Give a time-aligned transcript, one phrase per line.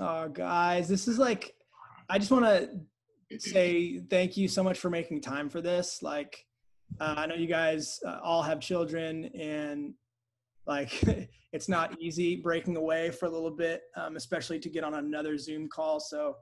[0.00, 1.54] Oh, guys, this is like,
[2.08, 6.02] I just want to say thank you so much for making time for this.
[6.02, 6.44] Like,
[7.00, 9.94] uh, I know you guys uh, all have children, and
[10.66, 11.02] like,
[11.52, 15.36] it's not easy breaking away for a little bit, um, especially to get on another
[15.38, 16.00] Zoom call.
[16.00, 16.36] So,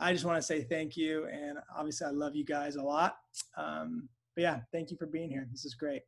[0.00, 3.16] I just want to say thank you, and obviously, I love you guys a lot.
[3.56, 5.46] Um, but yeah, thank you for being here.
[5.50, 6.02] This is great.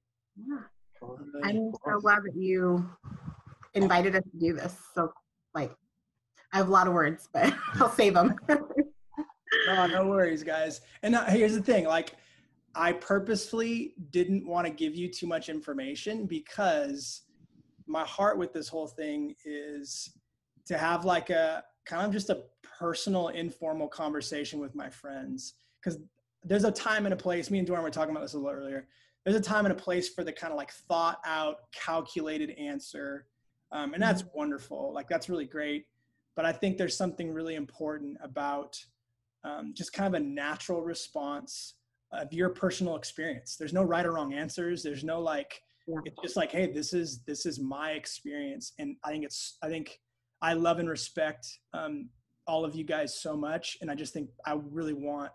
[1.45, 2.89] I'm so glad that you
[3.75, 4.77] invited us to do this.
[4.95, 5.12] So,
[5.55, 5.73] like,
[6.55, 8.37] I have a lot of words, but I'll save them.
[9.66, 10.80] no, no worries, guys.
[11.02, 12.15] And uh, here's the thing: like,
[12.77, 17.23] I purposefully didn't want to give you too much information because
[17.87, 20.16] my heart with this whole thing is
[20.66, 22.45] to have like a kind of just a
[22.79, 25.55] personal, informal conversation with my friends.
[25.82, 25.98] Because
[26.45, 27.51] there's a time and a place.
[27.51, 28.87] Me and Dorian were talking about this a little earlier.
[29.24, 33.27] There's a time and a place for the kind of like thought out, calculated answer.
[33.73, 34.38] Um, and that's mm-hmm.
[34.38, 34.93] wonderful.
[34.95, 35.87] Like, that's really great.
[36.37, 38.77] But I think there's something really important about
[39.45, 41.74] um, just kind of a natural response
[42.13, 43.57] of your personal experience.
[43.57, 44.82] There's no right or wrong answers.
[44.82, 45.96] There's no like, yeah.
[46.05, 49.68] it's just like, hey, this is this is my experience, and I think it's I
[49.68, 49.99] think
[50.40, 52.09] I love and respect um,
[52.46, 55.30] all of you guys so much, and I just think I really want,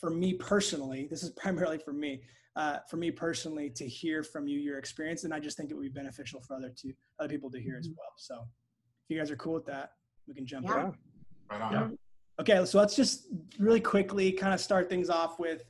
[0.00, 2.22] for me personally, this is primarily for me,
[2.56, 5.74] uh, for me personally, to hear from you your experience, and I just think it
[5.74, 7.94] would be beneficial for other to other people to hear as mm-hmm.
[7.98, 8.12] well.
[8.16, 8.34] So,
[9.04, 9.90] if you guys are cool with that,
[10.26, 10.86] we can jump yeah.
[10.86, 10.92] in.
[11.50, 11.72] Right on.
[11.72, 11.88] Yeah.
[12.40, 13.28] Okay, so let's just
[13.58, 15.62] really quickly kind of start things off with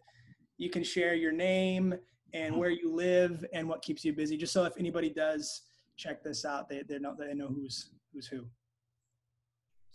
[0.59, 1.95] you can share your name
[2.35, 5.63] and where you live and what keeps you busy, just so if anybody does
[5.97, 8.45] check this out, they they know they know who's who's who.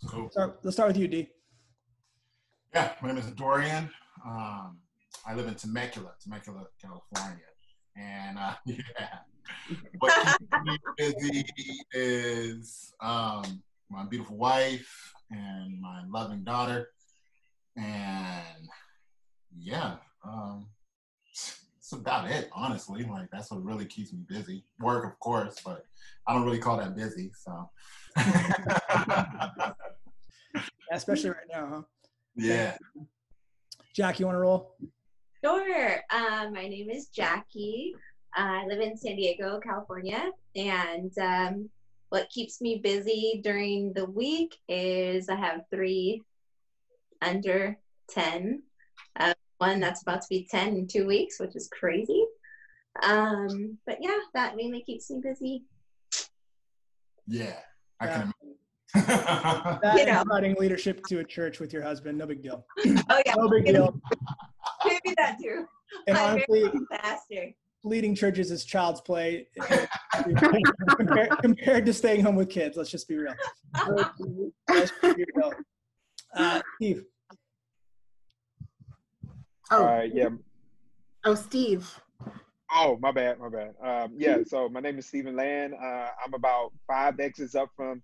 [0.06, 0.30] Cool.
[0.30, 1.28] Start, let's start with you, D.
[2.72, 3.90] Yeah, my name is Dorian.
[4.24, 4.78] Um,
[5.26, 7.44] I live in Temecula, Temecula, California,
[7.96, 9.18] and uh, yeah,
[9.98, 11.44] what keeps me busy
[11.92, 16.88] is um, my beautiful wife and my loving daughter,
[17.76, 18.68] and
[19.58, 20.66] yeah, um,
[21.90, 23.04] that's about it, honestly.
[23.04, 24.64] Like that's what really keeps me busy.
[24.80, 25.84] Work, of course, but
[26.26, 27.30] I don't really call that busy.
[27.34, 27.70] So,
[30.92, 31.82] especially right now, huh?
[32.36, 32.76] Yeah.
[33.94, 34.74] Jack, you want to roll?
[35.44, 35.96] Sure.
[36.10, 37.94] Um, my name is Jackie.
[38.36, 41.70] Uh, I live in San Diego, California, and um,
[42.10, 46.22] what keeps me busy during the week is I have three
[47.20, 47.78] under
[48.10, 48.62] 10
[49.18, 52.24] uh, one that's about to be 10 in two weeks, which is crazy.
[53.02, 55.64] Um, but yeah, that mainly keeps me busy.
[57.26, 57.56] Yeah,
[58.00, 58.22] I yeah.
[58.22, 58.32] can
[59.82, 60.22] that you know.
[60.24, 62.64] providing leadership to a church with your husband, no big deal.
[63.10, 64.00] Oh yeah, no big deal.
[64.84, 65.66] Maybe that too.
[66.06, 67.52] And I'm honestly, faster.
[67.84, 69.46] Leading churches is child's play
[70.96, 72.76] compared, compared, to staying home with kids.
[72.76, 73.34] Let's just be real.
[76.34, 77.04] Uh, Steve.
[79.70, 80.28] Oh, uh, yeah.
[81.24, 82.00] Oh, Steve.
[82.72, 83.74] Oh, my bad, my bad.
[83.82, 85.74] Um, yeah, so my name is Stephen Land.
[85.74, 88.02] Uh, I'm about five exits up from,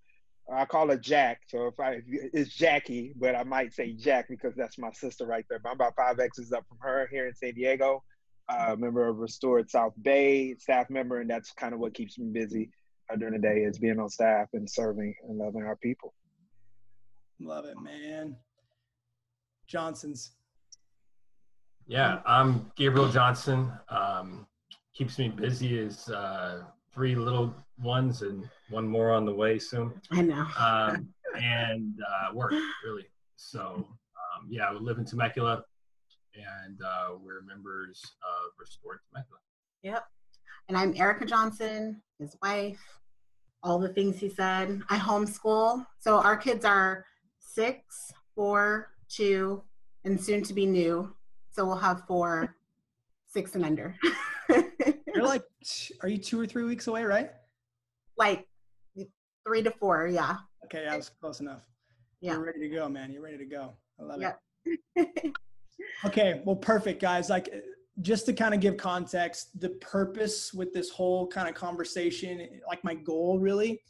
[0.50, 1.42] I call her Jack.
[1.48, 5.44] So if I, it's Jackie, but I might say Jack because that's my sister right
[5.50, 5.58] there.
[5.58, 8.02] But I'm about five exits up from her here in San Diego.
[8.48, 12.26] Uh, member of Restored South Bay, staff member, and that's kind of what keeps me
[12.30, 12.70] busy
[13.10, 16.12] uh, during the day is being on staff and serving and loving our people.
[17.40, 18.36] Love it, man.
[19.66, 20.32] Johnson's.
[21.86, 23.72] Yeah, I'm Gabriel Johnson.
[23.88, 24.46] Um,
[24.94, 26.62] keeps me busy is uh,
[26.92, 29.92] three little ones and one more on the way soon.
[30.10, 30.46] I know.
[30.58, 32.52] Um, and uh, work
[32.84, 33.06] really.
[33.36, 35.64] So um, yeah, we live in Temecula,
[36.36, 39.40] and uh, we're members of Restored Temecula.
[39.82, 40.04] Yep.
[40.68, 42.80] And I'm Erica Johnson, his wife.
[43.62, 44.82] All the things he said.
[44.90, 47.06] I homeschool, so our kids are
[47.38, 49.62] six, four, two,
[50.04, 51.14] and soon to be new
[51.54, 52.56] so we'll have four,
[53.28, 53.96] six and under.
[55.14, 55.44] You're like,
[56.02, 57.30] are you two or three weeks away, right?
[58.18, 58.46] Like
[59.46, 60.36] three to four, yeah.
[60.64, 61.62] Okay, I was close enough.
[62.20, 62.32] Yeah.
[62.32, 63.12] You're ready to go, man.
[63.12, 63.74] You're ready to go.
[64.00, 64.40] I love yep.
[64.96, 65.36] it.
[66.04, 67.30] okay, well, perfect, guys.
[67.30, 67.52] Like,
[68.00, 72.82] just to kind of give context, the purpose with this whole kind of conversation, like
[72.82, 73.80] my goal really,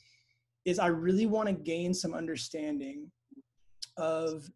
[0.65, 3.11] is I really want to gain some understanding
[3.97, 4.49] of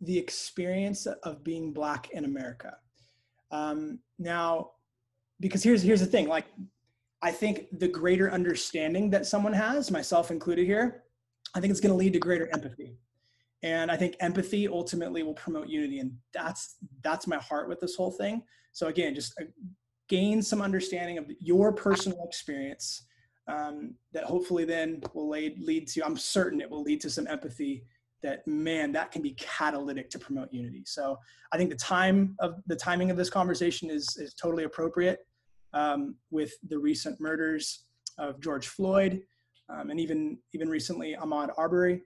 [0.00, 2.76] the experience of being black in America.
[3.50, 4.70] Um, now,
[5.40, 6.46] because here's here's the thing, like
[7.22, 11.04] I think the greater understanding that someone has, myself included here,
[11.54, 12.96] I think it's going to lead to greater empathy.
[13.64, 17.96] And I think empathy ultimately will promote unity, and that's that's my heart with this
[17.96, 18.42] whole thing.
[18.72, 19.44] So again, just uh,
[20.06, 23.06] gain some understanding of your personal experience
[23.48, 26.04] um, that hopefully then will lead lead to.
[26.04, 27.86] I'm certain it will lead to some empathy
[28.22, 31.18] that man that can be catalytic to promote unity so
[31.52, 35.18] i think the time of the timing of this conversation is is totally appropriate
[35.74, 37.84] um, with the recent murders
[38.18, 39.20] of george floyd
[39.68, 42.00] um, and even even recently ahmaud arbery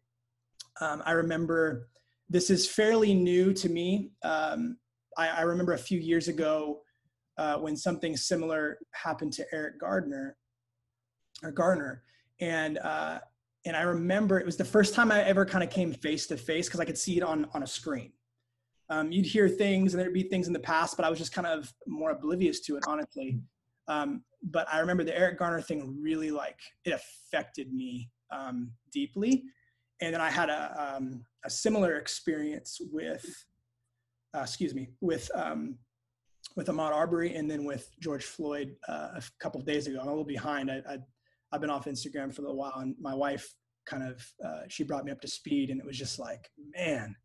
[0.81, 1.89] um, i remember
[2.31, 4.77] this is fairly new to me um,
[5.17, 6.81] I, I, remember a few years ago
[7.39, 10.37] uh, when something similar happened to eric gardner
[11.43, 12.03] or garner
[12.41, 13.19] and uh,
[13.65, 16.37] and I remember it was the first time I ever kind of came face to
[16.37, 18.13] face because I could see it on on a screen.
[18.91, 21.33] Um, you'd hear things and there'd be things in the past, but I was just
[21.33, 23.39] kind of more oblivious to it, honestly.
[23.87, 29.45] Um, but I remember the Eric Garner thing really like it affected me um, deeply,
[30.01, 33.25] and then I had a um, a similar experience with,
[34.35, 35.77] uh, excuse me, with um,
[36.57, 39.99] with Ahmaud Arbery and then with George Floyd uh, a couple of days ago.
[40.01, 40.71] I'm a little behind.
[40.71, 40.99] I, I
[41.53, 43.55] I've been off Instagram for a little while, and my wife
[43.87, 47.17] kind of uh, she brought me up to speed, and it was just like, man.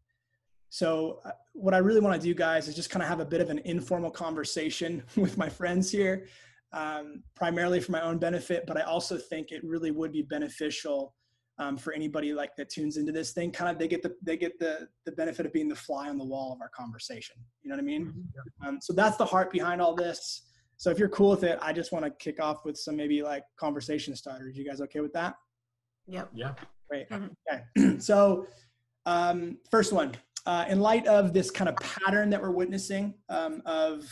[0.70, 3.26] So uh, what I really want to do, guys, is just kind of have a
[3.26, 6.26] bit of an informal conversation with my friends here,
[6.72, 11.14] um, primarily for my own benefit, but I also think it really would be beneficial
[11.60, 13.52] um, for anybody like that tunes into this thing.
[13.52, 16.18] Kind of they get the they get the the benefit of being the fly on
[16.18, 17.36] the wall of our conversation.
[17.62, 18.08] You know what I mean?
[18.08, 18.68] Mm-hmm.
[18.68, 20.44] Um, so that's the heart behind all this.
[20.78, 23.22] So if you're cool with it, I just want to kick off with some maybe
[23.22, 24.58] like conversation starters.
[24.58, 25.36] You guys okay with that?
[26.08, 26.30] Yep.
[26.34, 26.54] Yeah.
[26.90, 27.10] Great.
[27.10, 27.80] Mm-hmm.
[27.80, 28.00] Okay.
[28.00, 28.48] so
[29.06, 30.14] um, first one,
[30.46, 34.06] uh, in light of this kind of pattern that we're witnessing um, of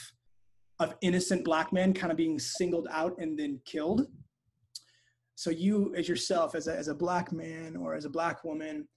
[0.80, 4.08] of innocent black men kind of being singled out and then killed.
[5.42, 8.88] So you, as yourself, as a, as a black man or as a black woman,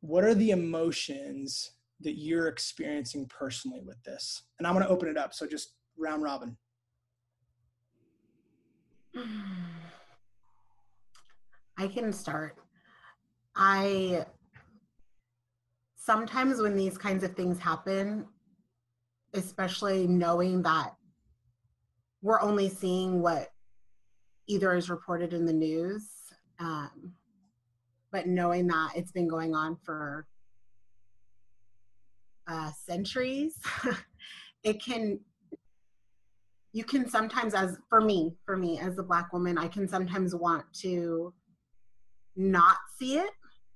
[0.00, 4.44] what are the emotions that you're experiencing personally with this?
[4.58, 5.34] And I'm going to open it up.
[5.34, 6.56] So just round robin.
[11.76, 12.56] I can start.
[13.54, 14.24] I
[15.96, 18.24] sometimes when these kinds of things happen,
[19.34, 20.94] especially knowing that
[22.22, 23.50] we're only seeing what
[24.48, 26.08] either is reported in the news,
[26.58, 27.12] um,
[28.10, 30.26] but knowing that it's been going on for
[32.48, 33.54] uh, centuries,
[34.64, 35.20] it can
[36.72, 40.34] you can sometimes as for me for me as a black woman i can sometimes
[40.34, 41.32] want to
[42.36, 43.30] not see it.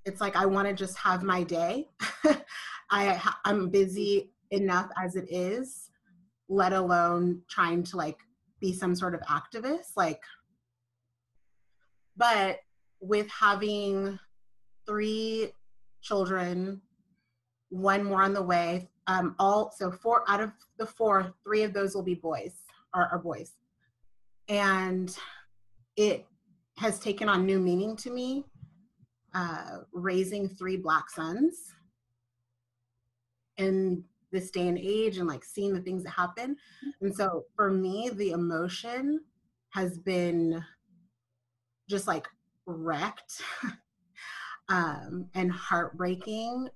[0.05, 1.89] It's like i want to just have my day.
[2.91, 5.91] I i'm busy enough as it is
[6.49, 8.19] let alone trying to like
[8.61, 10.21] be some sort of activist like
[12.17, 12.61] but
[13.01, 14.19] with having
[14.87, 15.51] three
[16.01, 16.81] children
[17.71, 21.73] one more on the way um all so four out of the four three of
[21.73, 22.63] those will be boys
[22.95, 23.53] are, our boys.
[24.49, 25.17] And
[25.97, 26.27] it
[26.79, 28.45] has taken on new meaning to me,
[29.35, 31.73] uh, raising three black sons
[33.57, 36.57] in this day and age and like seeing the things that happen.
[37.01, 39.21] And so for me, the emotion
[39.71, 40.63] has been
[41.89, 42.27] just like
[42.67, 43.43] wrecked
[44.69, 46.69] um, and heartbreaking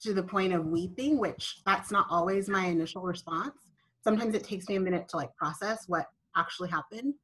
[0.00, 3.68] to the point of weeping, which that's not always my initial response
[4.08, 6.06] sometimes it takes me a minute to like process what
[6.36, 7.14] actually happened.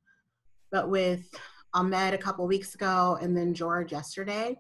[0.70, 1.25] But with
[1.72, 4.56] Ahmed a couple weeks ago and then George yesterday,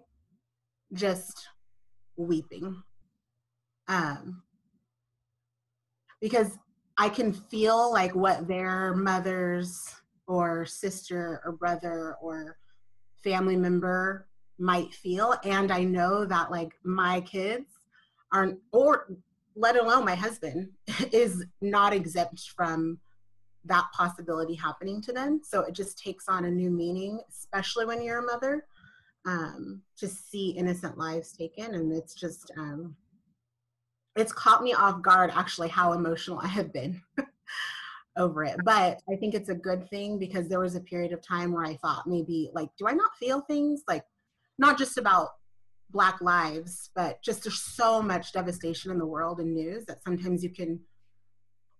[0.92, 1.46] just
[2.16, 2.82] weeping.
[3.88, 4.42] Um,
[6.20, 6.56] because
[6.96, 9.94] I can feel like what their mothers
[10.26, 12.56] or sister or brother or
[13.22, 14.26] family member
[14.58, 15.34] might feel.
[15.44, 17.66] And I know that like my kids
[18.32, 19.08] aren't, or
[19.56, 20.68] let alone my husband,
[21.12, 22.98] is not exempt from
[23.64, 25.40] that possibility happening to them.
[25.42, 28.66] So it just takes on a new meaning, especially when you're a mother,
[29.26, 31.74] um, to see innocent lives taken.
[31.74, 32.94] And it's just, um,
[34.16, 37.00] it's caught me off guard actually how emotional I have been
[38.16, 38.56] over it.
[38.64, 41.64] But I think it's a good thing because there was a period of time where
[41.64, 43.82] I thought maybe, like, do I not feel things?
[43.88, 44.04] Like,
[44.58, 45.30] not just about
[45.90, 50.42] black lives but just there's so much devastation in the world and news that sometimes
[50.42, 50.80] you can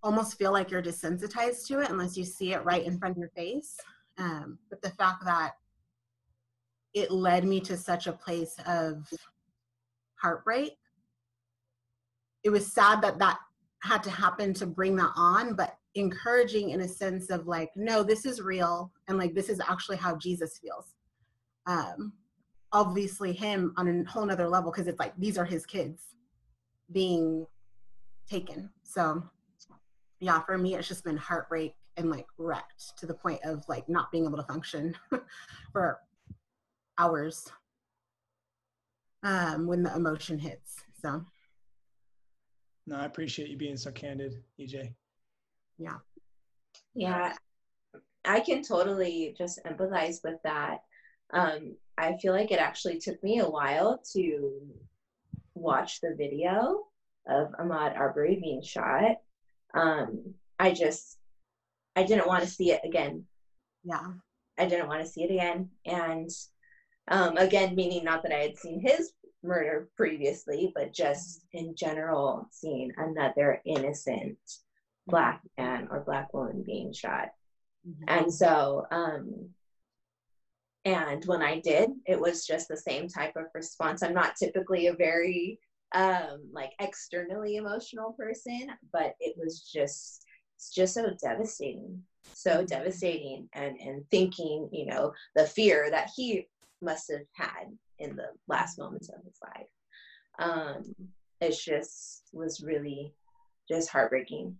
[0.03, 3.17] almost feel like you're desensitized to it unless you see it right in front of
[3.17, 3.77] your face
[4.17, 5.53] um, but the fact that
[6.93, 9.05] it led me to such a place of
[10.15, 10.77] heartbreak
[12.43, 13.37] it was sad that that
[13.81, 18.03] had to happen to bring that on but encouraging in a sense of like no
[18.03, 20.93] this is real and like this is actually how jesus feels
[21.67, 22.13] um,
[22.71, 26.15] obviously him on a whole nother level because it's like these are his kids
[26.91, 27.47] being
[28.29, 28.69] taken.
[28.83, 29.23] So
[30.19, 33.87] yeah, for me it's just been heartbreak and like wrecked to the point of like
[33.87, 34.93] not being able to function
[35.71, 35.99] for
[36.97, 37.49] hours.
[39.23, 40.83] um, when the emotion hits.
[41.01, 41.23] So,
[42.85, 44.93] No, I appreciate you being so candid, EJ.
[45.77, 45.97] Yeah.
[46.93, 47.33] Yeah,
[48.23, 50.79] I can totally just empathize with that.
[51.33, 54.61] Um, I feel like it actually took me a while to
[55.53, 56.85] watch the video
[57.27, 59.17] of Ahmaud Arbery being shot.
[59.73, 61.17] Um, I just,
[61.95, 63.25] I didn't want to see it again.
[63.83, 64.07] Yeah.
[64.57, 65.69] I didn't want to see it again.
[65.85, 66.29] And
[67.09, 69.11] um, again, meaning not that I had seen his
[69.43, 74.37] murder previously, but just in general, seeing another innocent
[75.07, 77.29] black man or black woman being shot.
[77.87, 78.03] Mhm.
[78.07, 79.53] And so, um,
[80.83, 84.03] and when I did, it was just the same type of response.
[84.03, 85.59] I'm not typically a very
[85.93, 93.49] um, like externally emotional person, but it was just it's just so devastating, so devastating,
[93.53, 96.47] and and thinking, you know, the fear that he
[96.81, 97.65] must have had
[97.99, 99.67] in the last moments of his life.
[100.37, 100.95] Um,
[101.41, 103.13] it's just was really
[103.69, 104.57] just heartbreaking.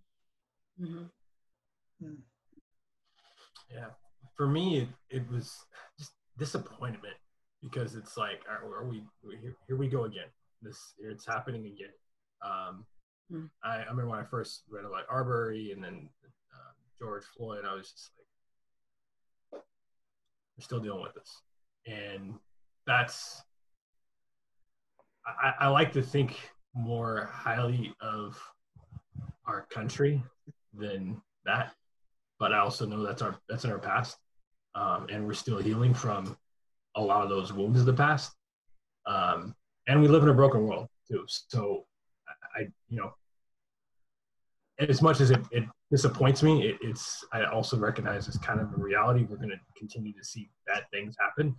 [0.80, 1.10] Mhm.
[3.70, 3.88] Yeah,
[4.36, 5.54] for me, it, it was
[5.98, 7.14] just disappointment
[7.62, 9.76] because it's like, are, are we we- here, here?
[9.76, 10.28] We go again.
[10.62, 11.92] This it's happening again.
[12.42, 12.86] Um,
[13.28, 13.46] Hmm.
[13.64, 16.08] I, I remember when I first read about Arbery and then
[16.54, 17.64] uh, George Floyd.
[17.68, 18.10] I was just
[19.52, 19.62] like,
[20.56, 21.42] we're still dealing with this,
[21.88, 22.34] and
[22.86, 23.42] that's.
[25.26, 26.38] I, I like to think
[26.72, 28.40] more highly of
[29.48, 30.22] our country
[30.78, 31.72] than that
[32.38, 34.16] but I also know that's our that's in our past,
[34.74, 36.36] um, and we're still healing from
[36.96, 38.32] a lot of those wounds of the past.
[39.06, 39.54] Um,
[39.86, 41.24] and we live in a broken world too.
[41.28, 41.84] So
[42.56, 43.12] I, you know,
[44.78, 48.72] as much as it, it disappoints me, it, it's I also recognize it's kind of
[48.72, 49.26] a reality.
[49.28, 51.54] We're going to continue to see bad things happen,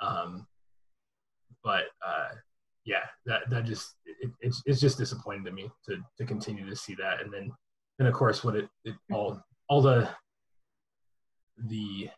[0.00, 0.46] um,
[1.64, 2.34] but uh,
[2.84, 6.76] yeah, that that just it, it's it's just disappointing to me to to continue to
[6.76, 7.50] see that, and then
[7.98, 10.08] and of course what it, it all all the
[11.66, 12.08] the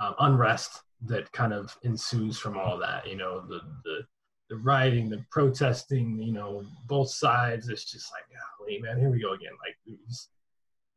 [0.00, 4.00] um, unrest that kind of ensues from all that you know the the
[4.50, 8.24] the rioting the protesting you know both sides it's just like
[8.58, 10.30] golly man here we go again like just,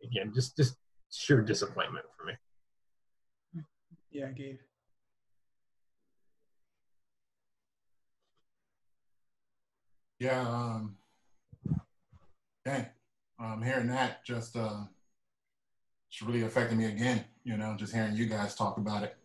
[0.04, 0.76] again just just
[1.12, 2.34] sheer disappointment for me
[4.12, 4.58] Yeah, Gabe.
[10.20, 10.42] Yeah.
[10.42, 10.98] Um,
[12.66, 12.88] dang.
[13.40, 14.82] Um, hearing that just uh,
[16.10, 17.24] it's really affected me again.
[17.44, 19.16] You know, just hearing you guys talk about it.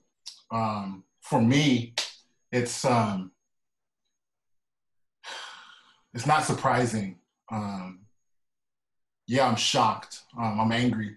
[0.50, 1.94] Um, for me,
[2.50, 3.32] it's um,
[6.14, 7.18] it's not surprising.
[7.50, 8.00] Um,
[9.26, 10.22] yeah, I'm shocked.
[10.38, 11.16] Um, I'm angry.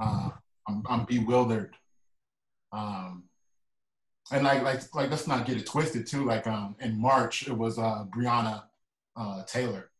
[0.00, 0.30] Uh,
[0.68, 1.76] I'm, I'm bewildered.
[2.72, 3.24] Um,
[4.32, 6.24] and like like like let's not get it twisted too.
[6.24, 8.64] Like um, in March, it was uh, Breonna
[9.16, 9.90] uh, Taylor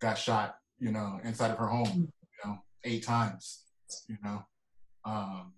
[0.00, 3.64] got shot, you know, inside of her home, you know, eight times,
[4.08, 4.44] you know.
[5.04, 5.52] Um,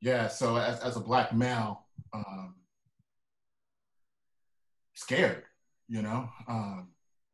[0.00, 2.54] yeah, so as, as a black male, um,
[4.94, 5.44] scared,
[5.88, 6.28] you know.
[6.48, 6.88] Um,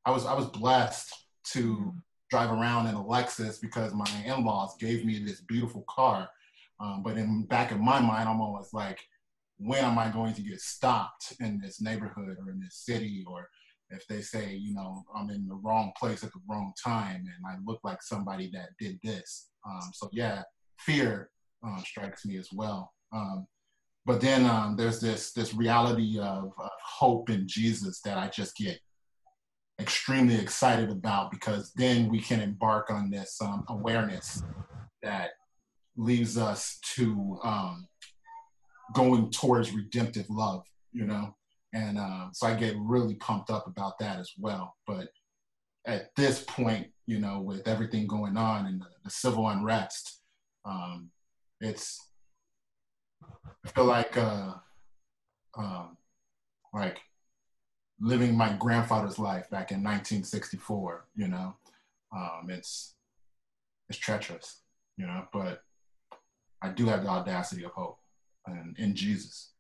[0.05, 1.13] I was I was blessed
[1.53, 1.93] to
[2.31, 6.29] drive around in a Lexus because my in-laws gave me this beautiful car.
[6.79, 9.01] Um, but in back of my mind, I'm always like,
[9.59, 13.51] when am I going to get stopped in this neighborhood or in this city or
[13.91, 17.47] if they say, you know, I'm in the wrong place at the wrong time and
[17.47, 19.51] I look like somebody that did this.
[19.69, 20.43] Um, so yeah,
[20.79, 21.31] fear
[21.67, 22.93] uh, strikes me as well.
[23.13, 23.47] Um,
[24.07, 26.53] but then um, there's this this reality of,
[26.85, 28.79] hope in Jesus that I just get
[29.81, 34.43] extremely excited about because then we can embark on this um, awareness
[35.03, 35.31] that
[35.97, 37.87] leads us to um,
[38.93, 41.35] going towards redemptive love, you know.
[41.73, 44.77] And uh, so I get really pumped up about that as well.
[44.87, 45.09] But
[45.87, 50.21] at this point, you know, with everything going on and the, the civil unrest,
[50.65, 51.11] um,
[51.61, 51.99] it's
[53.65, 54.55] I feel like uh,
[55.57, 55.97] um,
[56.73, 56.99] like
[58.01, 61.07] living my grandfather's life back in 1964.
[61.17, 61.57] You know,
[62.15, 62.95] um, it's
[63.89, 64.63] it's treacherous,
[64.97, 65.63] you know, but
[66.63, 67.99] I do have the audacity of hope
[68.47, 69.53] and in Jesus.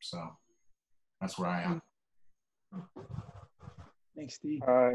[0.00, 0.36] So
[1.20, 1.82] that's where I am.
[4.16, 4.60] Thanks, Steve.
[4.66, 4.90] Uh,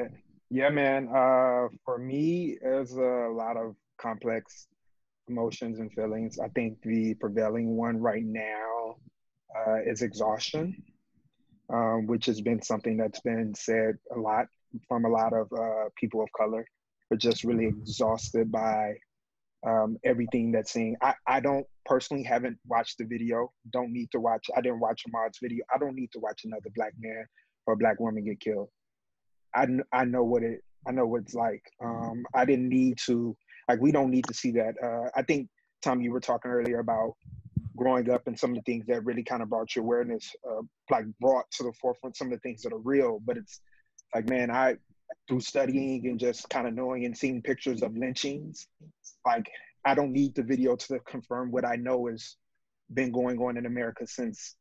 [0.49, 1.07] yeah, man.
[1.09, 4.67] Uh, for me, there's a lot of complex
[5.27, 6.39] emotions and feelings.
[6.39, 8.95] I think the prevailing one right now
[9.55, 10.81] uh, is exhaustion,
[11.71, 14.47] um, which has been something that's been said a lot
[14.88, 16.65] from a lot of uh, people of color,
[17.09, 18.93] but just really exhausted by
[19.65, 20.95] um, everything that's seen.
[21.01, 23.51] I, I don't personally haven't watched the video.
[23.71, 24.47] Don't need to watch.
[24.55, 25.63] I didn't watch Ahmaud's video.
[25.73, 27.25] I don't need to watch another black man
[27.65, 28.69] or black woman get killed.
[29.55, 31.63] I, I know what it I know what it's like.
[31.83, 33.35] Um, I didn't need to
[33.67, 34.75] like we don't need to see that.
[34.81, 35.49] Uh, I think
[35.81, 37.15] Tom, you were talking earlier about
[37.75, 40.61] growing up and some of the things that really kind of brought your awareness, uh,
[40.89, 43.19] like brought to the forefront some of the things that are real.
[43.25, 43.61] But it's
[44.13, 44.77] like, man, I
[45.27, 48.67] through studying and just kind of knowing and seeing pictures of lynchings,
[49.25, 49.49] like
[49.85, 52.35] I don't need the video to confirm what I know has
[52.93, 54.55] been going on in America since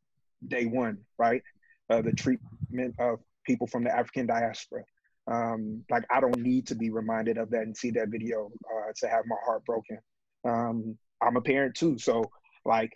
[0.47, 1.41] day one, right?
[1.89, 4.83] Uh, the treatment of people from the African diaspora.
[5.27, 8.91] Um, like I don't need to be reminded of that and see that video uh,
[8.97, 9.99] to have my heart broken.
[10.45, 12.23] Um, I'm a parent too, so
[12.65, 12.91] like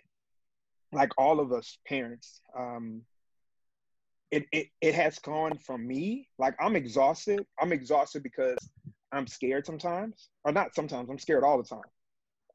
[0.92, 3.02] like all of us parents, um,
[4.30, 7.44] it, it it has gone from me like I'm exhausted.
[7.60, 8.58] I'm exhausted because
[9.16, 11.10] I'm scared sometimes, or not sometimes.
[11.10, 11.80] I'm scared all the time.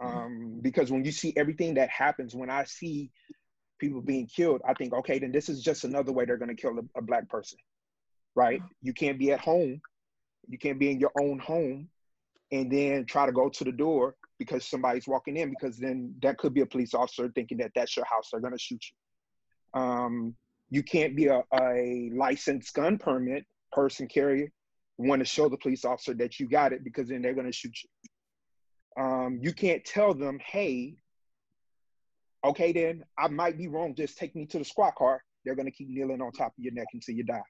[0.01, 0.17] Mm-hmm.
[0.17, 3.11] Um, because when you see everything that happens, when I see
[3.79, 6.61] people being killed, I think, okay, then this is just another way they're going to
[6.61, 7.57] kill a, a black person,
[8.35, 8.59] right?
[8.59, 8.87] Mm-hmm.
[8.87, 9.81] You can't be at home,
[10.47, 11.89] you can't be in your own home,
[12.51, 16.37] and then try to go to the door because somebody's walking in because then that
[16.37, 19.81] could be a police officer thinking that that's your house they're going to shoot you
[19.81, 20.35] um,
[20.69, 24.51] you can't be a, a licensed gun permit person carrier
[25.07, 27.53] want to show the police officer that you got it because then they're going to
[27.53, 29.03] shoot you.
[29.03, 30.97] Um, you can't tell them hey
[32.43, 35.21] okay then i might be wrong just take me to the squad car.
[35.45, 37.41] They're going to keep kneeling on top of your neck until you die.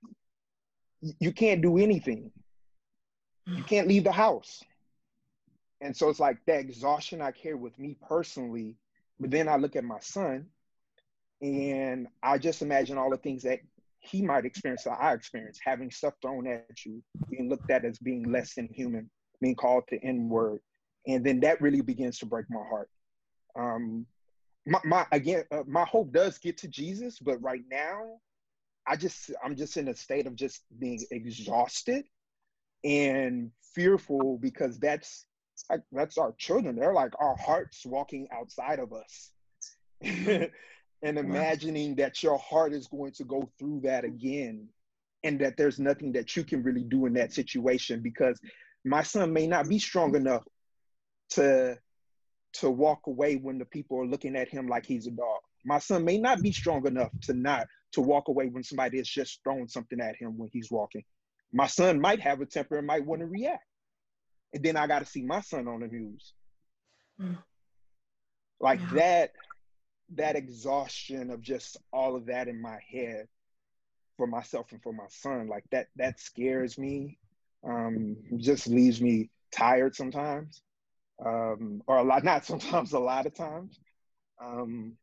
[1.01, 2.32] You can't do anything.
[3.46, 4.63] You can't leave the house.
[5.82, 8.75] And so it's like that exhaustion I carry with me personally.
[9.20, 10.48] But then I look at my son
[11.41, 13.60] and I just imagine all the things that
[14.00, 18.00] he might experience that I experience, having stuff thrown at you, being looked at as
[18.00, 19.10] being less than human,
[19.41, 20.62] being called the N word.
[21.08, 22.89] And then that really begins to break my heart.
[23.58, 24.06] Um,
[24.65, 28.20] my, my again, uh, my hope does get to Jesus, but right now,
[28.88, 32.06] I just I'm just in a state of just being exhausted
[32.84, 35.26] and fearful because that's
[35.69, 36.76] like that's our children.
[36.76, 39.32] They're like our hearts walking outside of us.
[41.02, 44.68] and imagining that your heart is going to go through that again
[45.24, 48.40] and that there's nothing that you can really do in that situation because
[48.86, 50.44] my son may not be strong enough
[51.32, 51.78] to
[52.52, 55.40] to walk away when the people are looking at him like he's a dog.
[55.66, 59.08] My son may not be strong enough to not to walk away when somebody is
[59.08, 61.04] just throwing something at him when he's walking.
[61.54, 63.64] My son might have a temper and might want to react
[64.54, 66.34] and then I got to see my son on the news.
[67.22, 67.38] Mm.
[68.60, 68.94] Like yeah.
[68.96, 69.32] that,
[70.15, 73.28] that exhaustion of just all of that in my head
[74.17, 77.17] for myself and for my son, like that, that scares me.
[77.63, 80.62] Um, just leaves me tired sometimes,
[81.26, 83.80] um, or a lot, not sometimes, a lot of times.
[84.41, 84.93] Um,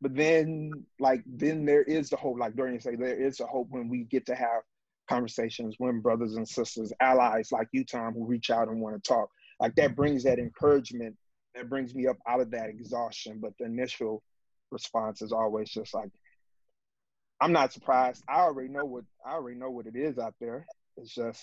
[0.00, 3.68] but then, like, then there is the hope, like Dorian said, there is a hope
[3.70, 4.62] when we get to have
[5.08, 9.08] conversations when brothers and sisters, allies like you, Tom, who reach out and want to
[9.08, 9.30] talk.
[9.58, 11.16] Like that brings that encouragement.
[11.58, 13.40] That brings me up out of that exhaustion.
[13.42, 14.22] But the initial
[14.70, 16.10] response is always just like,
[17.40, 18.22] I'm not surprised.
[18.28, 20.66] I already know what I already know what it is out there.
[20.96, 21.42] It's just,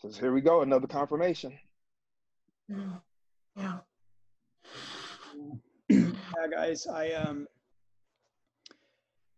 [0.00, 1.58] just here we go, another confirmation.
[2.68, 2.98] Yeah.
[3.56, 3.78] Yeah.
[5.88, 6.86] yeah, guys.
[6.86, 7.46] I um,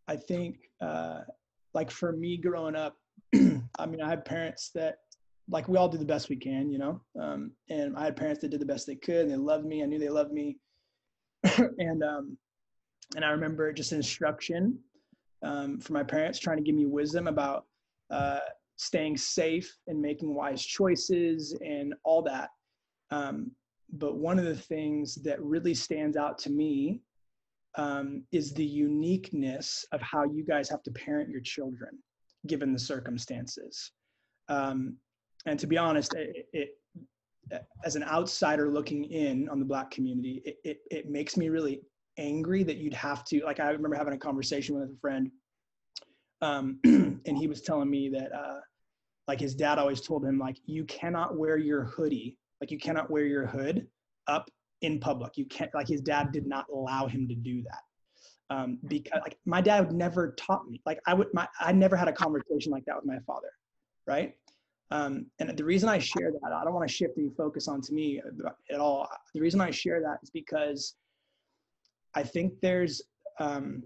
[0.06, 1.20] I think uh,
[1.74, 2.96] like for me growing up,
[3.34, 4.98] I mean, I had parents that
[5.50, 7.00] like we all do the best we can, you know.
[7.20, 9.82] Um, and I had parents that did the best they could, and they loved me.
[9.82, 10.56] I knew they loved me,
[11.78, 12.36] and um,
[13.16, 14.78] and I remember just instruction
[15.42, 17.66] um, from my parents trying to give me wisdom about
[18.10, 18.40] uh,
[18.76, 22.50] staying safe and making wise choices and all that.
[23.10, 23.52] Um,
[23.92, 27.00] but one of the things that really stands out to me
[27.76, 31.98] um, is the uniqueness of how you guys have to parent your children
[32.46, 33.92] given the circumstances.
[34.48, 34.96] Um,
[35.46, 36.78] and to be honest, it, it,
[37.84, 41.80] as an outsider looking in on the black community, it, it, it makes me really
[42.18, 45.30] angry that you'd have to, like, I remember having a conversation with a friend,
[46.42, 48.60] um, and he was telling me that, uh,
[49.26, 53.10] like, his dad always told him, like, you cannot wear your hoodie, like, you cannot
[53.10, 53.86] wear your hood
[54.26, 54.50] up
[54.82, 55.36] in public.
[55.36, 57.82] You can't like his dad did not allow him to do that.
[58.50, 60.80] Um, because like my dad never taught me.
[60.86, 63.50] Like I would my I never had a conversation like that with my father,
[64.06, 64.34] right?
[64.90, 67.92] Um, and the reason I share that, I don't want to shift the focus onto
[67.92, 68.22] me
[68.72, 69.08] at all.
[69.34, 70.94] The reason I share that is because
[72.14, 73.02] I think there's
[73.38, 73.82] um,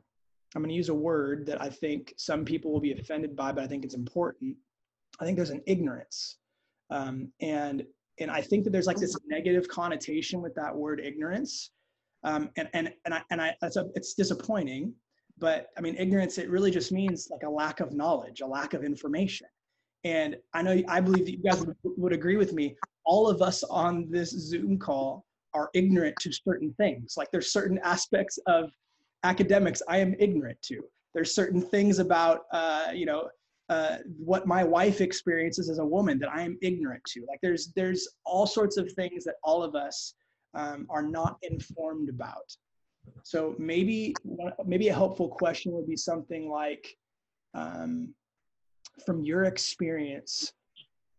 [0.54, 3.52] I'm going to use a word that I think some people will be offended by,
[3.52, 4.56] but I think it's important.
[5.20, 6.38] I think there's an ignorance,
[6.90, 7.84] um, and
[8.20, 11.70] and I think that there's like this negative connotation with that word ignorance.
[12.24, 14.94] Um, and and and I and I a, it's disappointing,
[15.38, 18.74] but I mean ignorance it really just means like a lack of knowledge, a lack
[18.74, 19.48] of information.
[20.04, 22.76] And I know I believe that you guys would, agree with me.
[23.04, 27.14] All of us on this Zoom call are ignorant to certain things.
[27.16, 28.70] Like there's certain aspects of
[29.22, 30.82] academics I am ignorant to.
[31.14, 33.28] There's certain things about uh, you know
[33.68, 37.24] uh, what my wife experiences as a woman that I am ignorant to.
[37.28, 40.14] Like there's there's all sorts of things that all of us
[40.54, 42.56] um, are not informed about.
[43.22, 44.14] So maybe
[44.64, 46.86] maybe a helpful question would be something like,
[47.54, 48.14] um,
[49.04, 50.52] from your experience,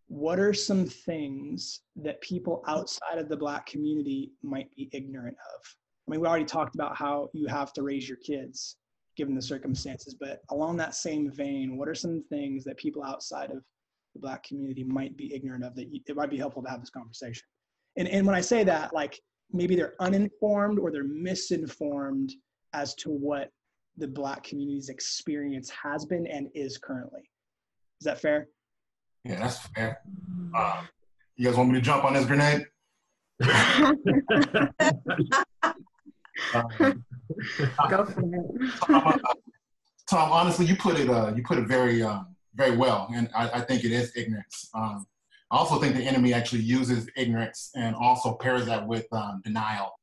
[0.07, 5.61] what are some things that people outside of the Black community might be ignorant of?
[6.07, 8.77] I mean, we already talked about how you have to raise your kids
[9.15, 10.15] given the circumstances.
[10.19, 13.63] But along that same vein, what are some things that people outside of
[14.13, 16.89] the Black community might be ignorant of that it might be helpful to have this
[16.89, 17.43] conversation?
[17.95, 19.19] And, and when I say that, like
[19.51, 22.33] maybe they're uninformed or they're misinformed
[22.73, 23.49] as to what
[23.97, 27.21] the Black community's experience has been and is currently.
[28.03, 28.49] Is that fair?
[29.23, 30.01] Yeah, that's fair.
[30.53, 30.81] Uh,
[31.37, 32.65] you guys want me to jump on this grenade?
[36.53, 37.05] um,
[37.89, 38.71] Go for it.
[38.81, 39.17] Tom, uh,
[40.09, 42.23] Tom, honestly, you put it uh, you put it very uh,
[42.55, 44.69] very well, and I, I, think it is ignorance.
[44.75, 45.05] Um,
[45.49, 49.93] I also think the enemy actually uses ignorance and also pairs that with um, denial,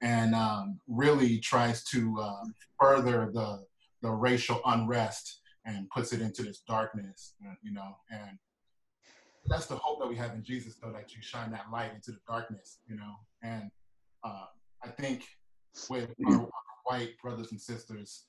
[0.00, 2.44] and um, really tries to uh,
[2.80, 3.66] further the
[4.00, 8.38] the racial unrest and puts it into this darkness, you know, and
[9.46, 12.12] that's the hope that we have in Jesus, though, that you shine that light into
[12.12, 13.70] the darkness, you know, and
[14.24, 14.46] uh,
[14.84, 15.24] I think
[15.88, 16.48] with our,
[16.84, 18.24] white brothers and sisters,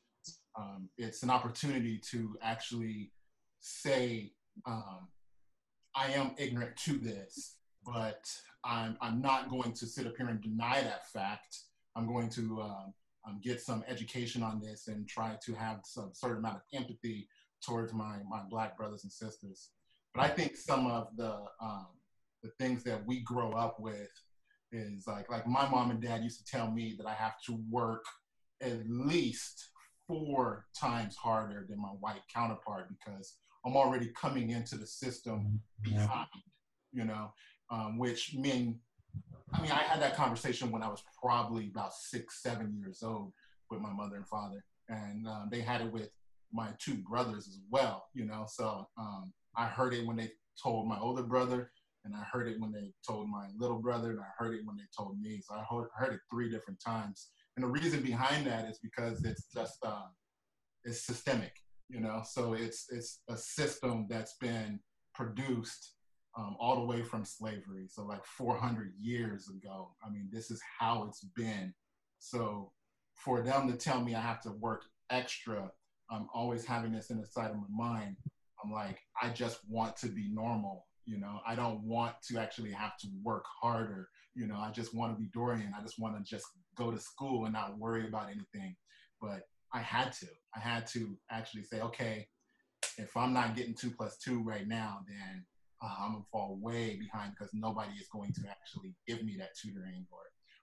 [0.55, 3.11] um, it's an opportunity to actually
[3.59, 4.31] say,
[4.67, 5.07] um,
[5.95, 8.29] I am ignorant to this, but
[8.63, 11.57] I'm, I'm not going to sit up here and deny that fact.
[11.95, 12.93] I'm going to um,
[13.25, 17.27] um, get some education on this and try to have some certain amount of empathy
[17.65, 19.69] towards my, my black brothers and sisters.
[20.13, 21.87] But I think some of the, um,
[22.43, 24.11] the things that we grow up with
[24.71, 27.59] is like, like my mom and dad used to tell me that I have to
[27.69, 28.03] work
[28.61, 29.69] at least
[30.07, 36.27] four times harder than my white counterpart because I'm already coming into the system behind,
[36.91, 37.33] you know,
[37.71, 38.79] um, which mean,
[39.53, 43.33] I mean, I had that conversation when I was probably about six, seven years old
[43.69, 46.09] with my mother and father, and um, they had it with
[46.51, 48.45] my two brothers as well, you know.
[48.47, 50.29] So um, I heard it when they
[50.61, 51.71] told my older brother,
[52.05, 54.75] and I heard it when they told my little brother, and I heard it when
[54.75, 55.41] they told me.
[55.41, 55.63] So I
[55.95, 60.07] heard it three different times and the reason behind that is because it's just uh,
[60.85, 61.53] it's systemic,
[61.89, 62.23] you know.
[62.25, 64.79] So it's it's a system that's been
[65.13, 65.92] produced
[66.35, 67.87] um, all the way from slavery.
[67.87, 69.91] So like 400 years ago.
[70.05, 71.73] I mean, this is how it's been.
[72.19, 72.71] So
[73.15, 75.71] for them to tell me I have to work extra,
[76.09, 78.17] I'm always having this in the side of my mind.
[78.63, 80.85] I'm like, I just want to be normal.
[81.05, 84.07] You know, I don't want to actually have to work harder.
[84.35, 85.73] You know, I just want to be Dorian.
[85.77, 88.75] I just want to just go to school and not worry about anything.
[89.21, 89.41] But
[89.73, 90.27] I had to.
[90.55, 92.27] I had to actually say, okay,
[92.97, 95.45] if I'm not getting two plus two right now, then
[95.83, 99.49] uh, I'm gonna fall way behind because nobody is going to actually give me that
[99.61, 100.19] tutoring or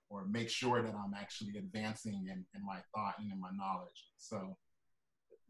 [0.08, 4.08] or make sure that I'm actually advancing in, in my thought and in my knowledge.
[4.16, 4.56] So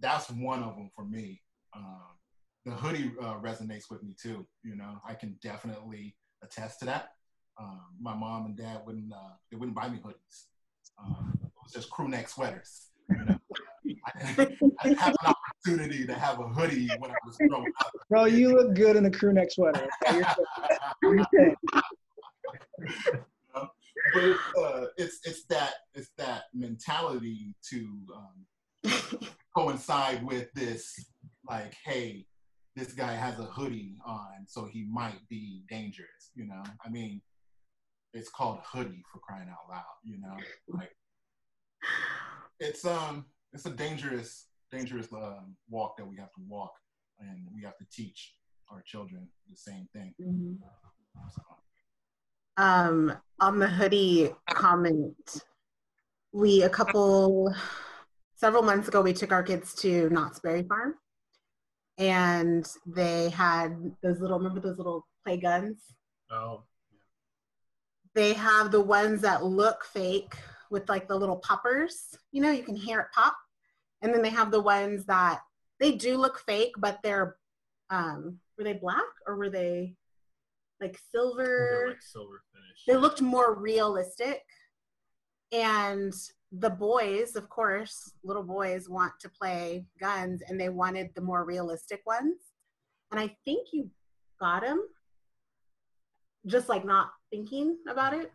[0.01, 1.41] that's one of them for me.
[1.75, 2.03] Um,
[2.67, 4.47] the hoodie uh, resonates with me too.
[4.63, 7.13] You know, I can definitely attest to that.
[7.59, 10.45] Um, my mom and dad wouldn't uh, they wouldn't buy me hoodies.
[11.03, 12.89] Um, it was just crew neck sweaters.
[13.09, 13.39] You know?
[14.07, 17.93] I, I, didn't, opportunity to have a hoodie when I was growing up.
[18.09, 19.89] Bro, you look good in a crew neck sweater.
[20.09, 20.23] Okay?
[21.03, 21.17] You're
[24.15, 28.91] but it's, uh, it's it's that it's that mentality to um,
[29.57, 30.93] coincide with this
[31.49, 32.25] like hey
[32.77, 37.21] this guy has a hoodie on so he might be dangerous you know i mean
[38.15, 40.37] it's called hoodie for crying out loud you know
[40.69, 40.93] like
[42.59, 46.73] it's um it's a dangerous dangerous um, walk that we have to walk
[47.19, 48.35] and we have to teach
[48.71, 50.53] our children the same thing mm-hmm.
[51.35, 51.43] so.
[52.63, 55.43] um on the hoodie comment
[56.33, 57.53] we a couple
[58.37, 60.95] several months ago we took our kids to knott's berry farm
[61.99, 65.79] and they had those little remember those little play guns
[66.31, 66.63] oh
[68.15, 70.35] they have the ones that look fake
[70.71, 72.17] with like the little poppers.
[72.33, 73.37] You know, you can hear it pop.
[74.03, 75.41] And then they have the ones that
[75.79, 77.37] they do look fake, but they're
[77.91, 79.95] um were they black or were they
[80.81, 81.87] like silver.
[81.89, 82.85] like silver finish.
[82.87, 84.43] They looked more realistic.
[85.53, 86.13] And
[86.53, 91.45] the boys, of course, little boys want to play guns and they wanted the more
[91.45, 92.37] realistic ones.
[93.11, 93.91] And I think you
[94.41, 94.87] got them
[96.47, 98.33] just like not thinking about it.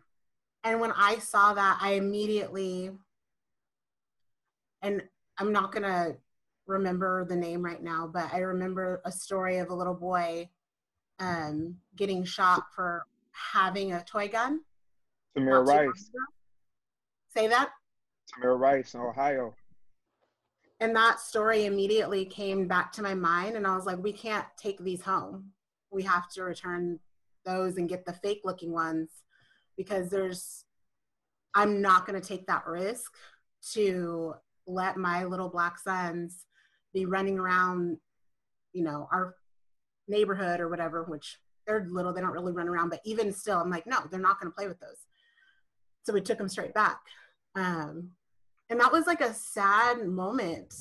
[0.64, 2.90] And when I saw that, I immediately,
[4.82, 5.02] and
[5.38, 6.16] I'm not going to
[6.66, 10.48] remember the name right now, but I remember a story of a little boy
[11.18, 14.60] um, getting shot for having a toy gun.
[15.36, 16.10] Tamir not too long Rice.
[17.34, 17.70] Say that?
[18.32, 19.54] Tamir Rice in Ohio.
[20.80, 24.46] And that story immediately came back to my mind, and I was like, we can't
[24.58, 25.52] take these home.
[25.90, 26.98] We have to return
[27.44, 29.08] those and get the fake looking ones
[29.76, 30.64] because there's,
[31.54, 33.14] I'm not going to take that risk
[33.72, 34.34] to
[34.66, 36.44] let my little black sons
[36.92, 37.98] be running around,
[38.72, 39.34] you know, our
[40.08, 43.70] neighborhood or whatever, which they're little, they don't really run around, but even still, I'm
[43.70, 45.06] like, no, they're not going to play with those.
[46.04, 47.00] So we took them straight back.
[47.54, 48.10] Um,
[48.70, 50.74] and that was like a sad moment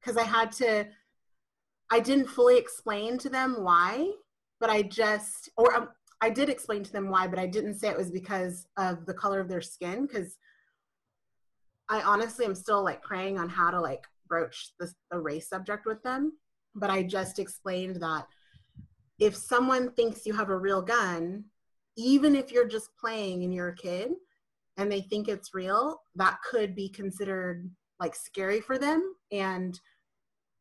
[0.00, 0.86] because I had to,
[1.90, 4.10] I didn't fully explain to them why,
[4.60, 5.88] but I just, or um,
[6.20, 9.14] I did explain to them why, but I didn't say it was because of the
[9.14, 10.36] color of their skin because
[11.88, 15.86] I honestly am still like praying on how to like broach the, the race subject
[15.86, 16.32] with them.
[16.74, 18.26] But I just explained that
[19.18, 21.44] if someone thinks you have a real gun,
[21.96, 24.12] even if you're just playing and you're a kid
[24.76, 27.70] and they think it's real, that could be considered
[28.00, 29.78] like scary for them and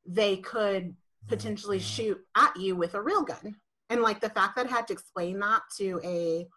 [0.05, 0.95] they could
[1.27, 1.85] potentially mm-hmm.
[1.85, 3.55] shoot at you with a real gun.
[3.89, 6.47] And like the fact that I had to explain that to a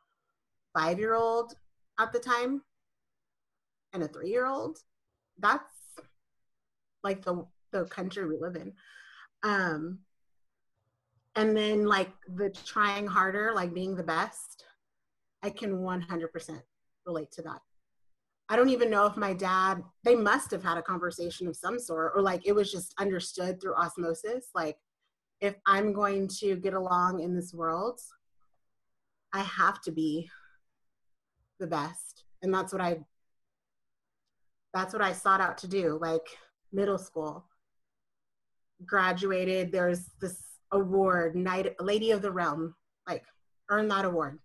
[0.74, 1.54] five year old
[1.98, 2.62] at the time
[3.96, 4.78] and a three year old,
[5.38, 5.64] that's
[7.02, 8.72] like the the country we live in.
[9.42, 10.00] Um
[11.34, 14.64] and then like the trying harder, like being the best,
[15.42, 16.62] I can 100%
[17.04, 17.60] relate to that.
[18.48, 21.78] I don't even know if my dad, they must have had a conversation of some
[21.78, 24.48] sort, or like it was just understood through osmosis.
[24.54, 24.78] Like,
[25.40, 28.00] if I'm going to get along in this world,
[29.32, 30.30] I have to be
[31.58, 32.24] the best.
[32.42, 32.98] And that's what I
[34.74, 36.26] that's what I sought out to do, like
[36.72, 37.46] middle school.
[38.84, 42.74] Graduated, there's this award, Knight Lady of the Realm,
[43.08, 43.24] like
[43.70, 44.38] earned that award.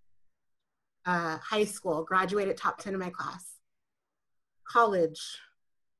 [1.06, 3.56] Uh, high school, graduated top 10 in my class.
[4.68, 5.20] College,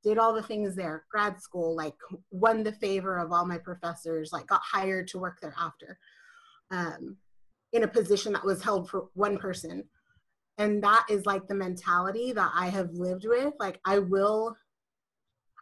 [0.02, 1.04] did all the things there.
[1.10, 1.94] Grad school, like
[2.30, 5.98] won the favor of all my professors, like got hired to work there after.
[6.70, 7.16] Um,
[7.72, 9.84] in a position that was held for one person.
[10.62, 13.52] And that is like the mentality that I have lived with.
[13.58, 14.56] Like I will,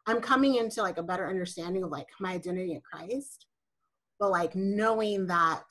[0.06, 3.46] I'm coming into like a better understanding of like my identity in Christ,
[4.18, 5.64] but like knowing that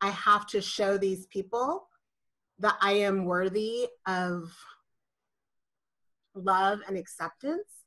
[0.00, 1.88] I have to show these people
[2.60, 4.54] that I am worthy of
[6.36, 7.82] love and acceptance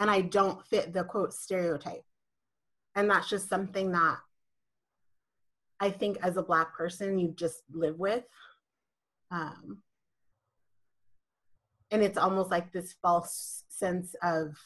[0.00, 2.02] and I don't fit the quote stereotype.
[2.96, 4.16] And that's just something that
[5.78, 8.24] I think as a black person you just live with.
[9.30, 9.83] Um,
[11.94, 14.56] and it's almost like this false sense of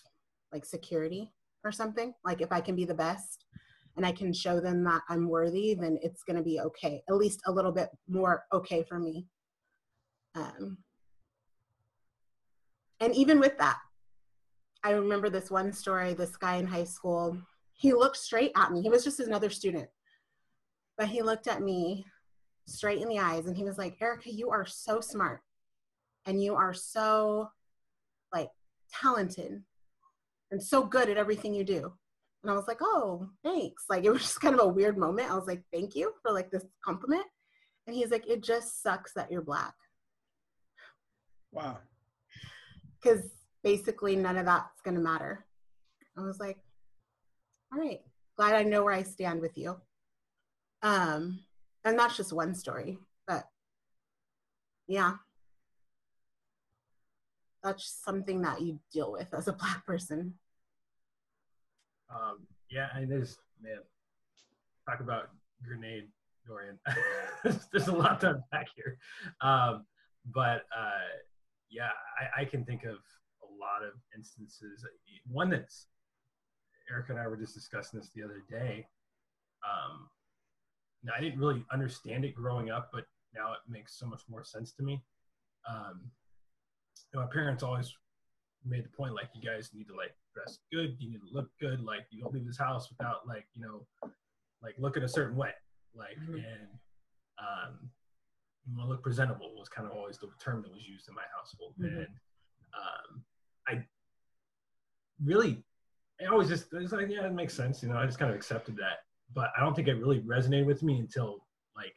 [0.51, 1.31] like security
[1.63, 2.15] or something.
[2.25, 3.45] Like if I can be the best
[3.99, 7.03] and I can show them that I'm worthy, then it's going to be okay.
[7.07, 9.27] At least a little bit more okay for me.
[10.35, 10.79] Um,
[13.01, 13.77] and even with that,
[14.83, 16.15] I remember this one story.
[16.15, 17.37] This guy in high school,
[17.75, 18.81] he looked straight at me.
[18.81, 19.91] He was just another student,
[20.97, 22.07] but he looked at me
[22.67, 25.43] straight in the eyes and he was like, Erica, you are so smart
[26.29, 27.49] and you are so
[28.35, 28.51] like
[28.93, 29.63] talented
[30.51, 31.91] and so good at everything you do.
[32.43, 33.85] And I was like, oh, thanks.
[33.89, 35.31] Like it was just kind of a weird moment.
[35.31, 37.25] I was like, thank you for like this compliment.
[37.87, 39.73] And he's like, it just sucks that you're black.
[41.51, 41.79] Wow.
[43.03, 43.23] Because
[43.65, 45.47] basically none of that's gonna matter.
[46.17, 46.59] I was like,
[47.73, 48.01] all right,
[48.37, 49.77] glad I know where I stand with you.
[50.83, 51.41] Um,
[51.87, 53.45] and that's just one story, but
[54.89, 55.15] yeah.
[57.69, 60.33] That's something that you deal with as a black person.
[62.11, 63.77] Um, yeah, and there's man,
[64.89, 65.29] talk about
[65.63, 66.09] grenade,
[66.47, 66.79] Dorian.
[67.45, 68.97] there's, a lot to unpack here,
[69.43, 69.85] um,
[70.33, 71.05] but uh,
[71.71, 74.87] yeah, I, I can think of a lot of instances.
[75.31, 75.89] One that's
[76.91, 78.87] Erica and I were just discussing this the other day.
[79.63, 80.09] Um,
[81.05, 83.05] now, I didn't really understand it growing up, but
[83.35, 85.03] now it makes so much more sense to me.
[85.69, 86.11] Um,
[87.13, 87.95] you know, my parents always
[88.65, 91.49] made the point like you guys need to like dress good, you need to look
[91.61, 93.87] good, like you don't leave this house without like you know,
[94.63, 95.53] like looking a certain way,
[95.95, 96.35] like Mhm.
[96.35, 96.69] and
[97.39, 97.91] um,
[98.67, 101.15] you want to look presentable was kind of always the term that was used in
[101.15, 101.75] my household.
[101.79, 101.99] Mhm.
[101.99, 102.09] And
[102.75, 103.25] um,
[103.69, 103.85] I
[105.25, 105.63] really,
[106.21, 107.83] I always just, it's like, yeah, it makes sense.
[107.83, 109.05] You know, I just kind of accepted that.
[109.35, 111.95] But I don't think it really resonated with me until like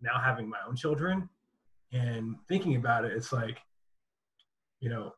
[0.00, 1.28] now having my own children
[1.92, 3.12] and thinking about it.
[3.12, 3.58] It's like,
[4.80, 5.12] you know,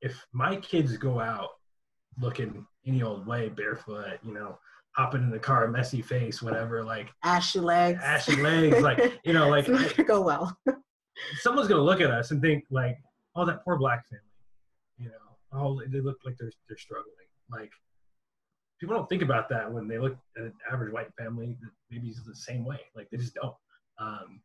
[0.00, 1.50] if my kids go out
[2.20, 4.58] looking any old way, barefoot, you know,
[4.96, 8.02] hopping in the car, messy face, whatever, like Ashy legs.
[8.02, 10.56] ashy legs, like, you know, like it's not gonna go well.
[11.40, 12.98] someone's gonna look at us and think like,
[13.36, 14.22] oh, that poor black family,
[14.98, 17.12] you know, oh, they look like they're they're struggling.
[17.50, 17.70] Like
[18.80, 22.08] people don't think about that when they look at an average white family that maybe
[22.08, 22.80] is the same way.
[22.96, 23.54] Like they just don't.
[23.98, 24.40] Um,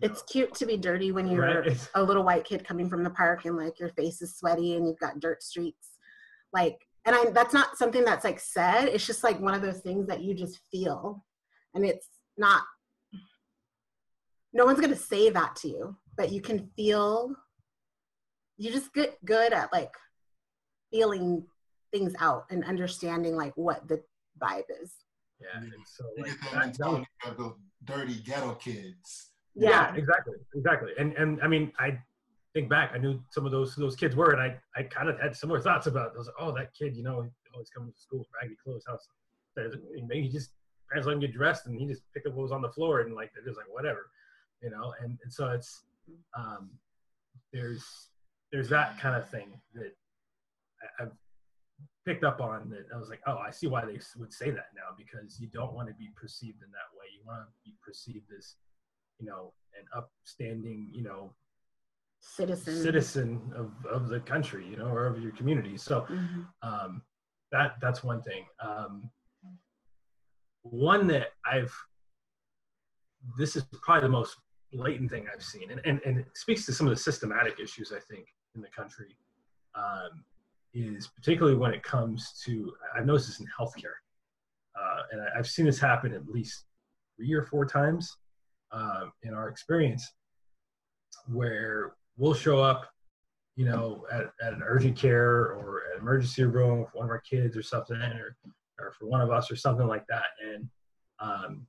[0.00, 1.88] It's cute to be dirty when you're Right.
[1.94, 4.86] A little white kid coming from the park and like your face is sweaty and
[4.86, 5.88] you've got dirt streaks.
[6.52, 8.86] Like, and I that's not something that's like said.
[8.88, 11.24] It's just like one of those things that you just feel,
[11.74, 12.06] and it's
[12.36, 12.62] not.
[14.52, 17.34] No one's gonna say that to you, but you can feel.
[18.56, 19.92] You just get good at like
[20.90, 21.44] feeling
[21.92, 24.02] things out and understanding like what the
[24.42, 24.92] vibe is.
[25.40, 25.64] yeah, mm-hmm.
[25.72, 29.30] and so You like, get that- that that was- mentality of those dirty ghetto kids.
[29.58, 29.94] Yeah.
[29.94, 30.92] Exactly exactly.
[30.98, 31.98] And and i mean i
[32.54, 35.20] think back i knew some of those those kids were and i i kind of
[35.20, 36.12] had similar thoughts about it.
[36.14, 38.84] I was like oh that kid you know always coming to school with raggedy clothes
[38.86, 39.08] house
[40.06, 40.50] maybe he just
[40.88, 43.00] parents let him get dressed and he just picked up what was on the floor
[43.00, 44.10] and like they're just like whatever
[44.62, 44.94] you know?
[45.02, 45.82] And, and so it's
[46.36, 46.70] um
[47.52, 48.08] there's
[48.52, 49.94] there's that kind of thing that
[50.82, 51.12] I, i've
[52.06, 54.68] picked up on that i was like oh i see why they would say that
[54.74, 57.06] now because you don't want to be perceived in that way.
[57.14, 58.54] You want to be perceived as
[59.18, 61.32] you know, an upstanding, you know,
[62.20, 62.82] Citizen.
[62.82, 65.76] citizen of, of the country, you know, or of your community.
[65.76, 66.48] So Mhm.
[66.62, 67.02] um,
[67.52, 68.44] that that's one thing.
[68.60, 69.10] Um,
[70.62, 71.72] one that I've
[73.36, 74.36] this is probably the most
[74.72, 77.92] blatant thing I've seen, and, and, and it speaks to some of the systematic issues
[77.92, 79.16] I think in the country.
[79.74, 80.24] Um,
[80.74, 83.96] is particularly when it comes to I've noticed this in healthcare,
[84.78, 86.64] uh, and I, I've seen this happen at least
[87.16, 88.16] three or four times
[88.72, 90.12] um, in our experience,
[91.26, 92.90] where we'll show up,
[93.56, 97.20] you know, at, at an urgent care or an emergency room for one of our
[97.20, 98.36] kids or something, or,
[98.78, 100.24] or for one of us or something like that.
[100.44, 100.68] And
[101.20, 101.66] um,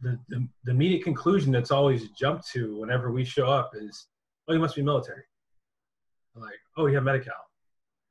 [0.00, 4.06] the, the, the immediate conclusion that's always jumped to whenever we show up is,
[4.48, 5.22] oh, you must be military.
[6.36, 7.34] I'm like, oh, you have Medi-Cal.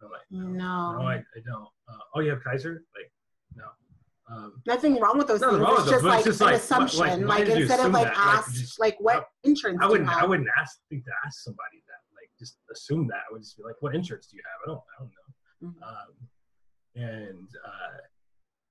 [0.01, 0.97] I'm like, No.
[0.97, 1.67] no, I, I don't.
[1.89, 2.83] Uh, oh, you have Kaiser?
[2.95, 3.18] Like, no.
[4.31, 5.55] Um, Nothing wrong with those things.
[5.59, 6.99] It's just like it's just an like, assumption.
[6.99, 8.17] why Like, instead of like that?
[8.17, 10.09] Like, ask, just- like what insurance I do you wouldn't.
[10.09, 12.01] I wouldn't ask think to ask somebody that.
[12.15, 13.21] Like, just assume that.
[13.29, 14.81] I would just be like, "What insurance do you have?" I don't.
[14.97, 15.79] I don't know.
[15.81, 15.87] Mhm.
[15.87, 16.29] Um,
[16.95, 17.97] and uh,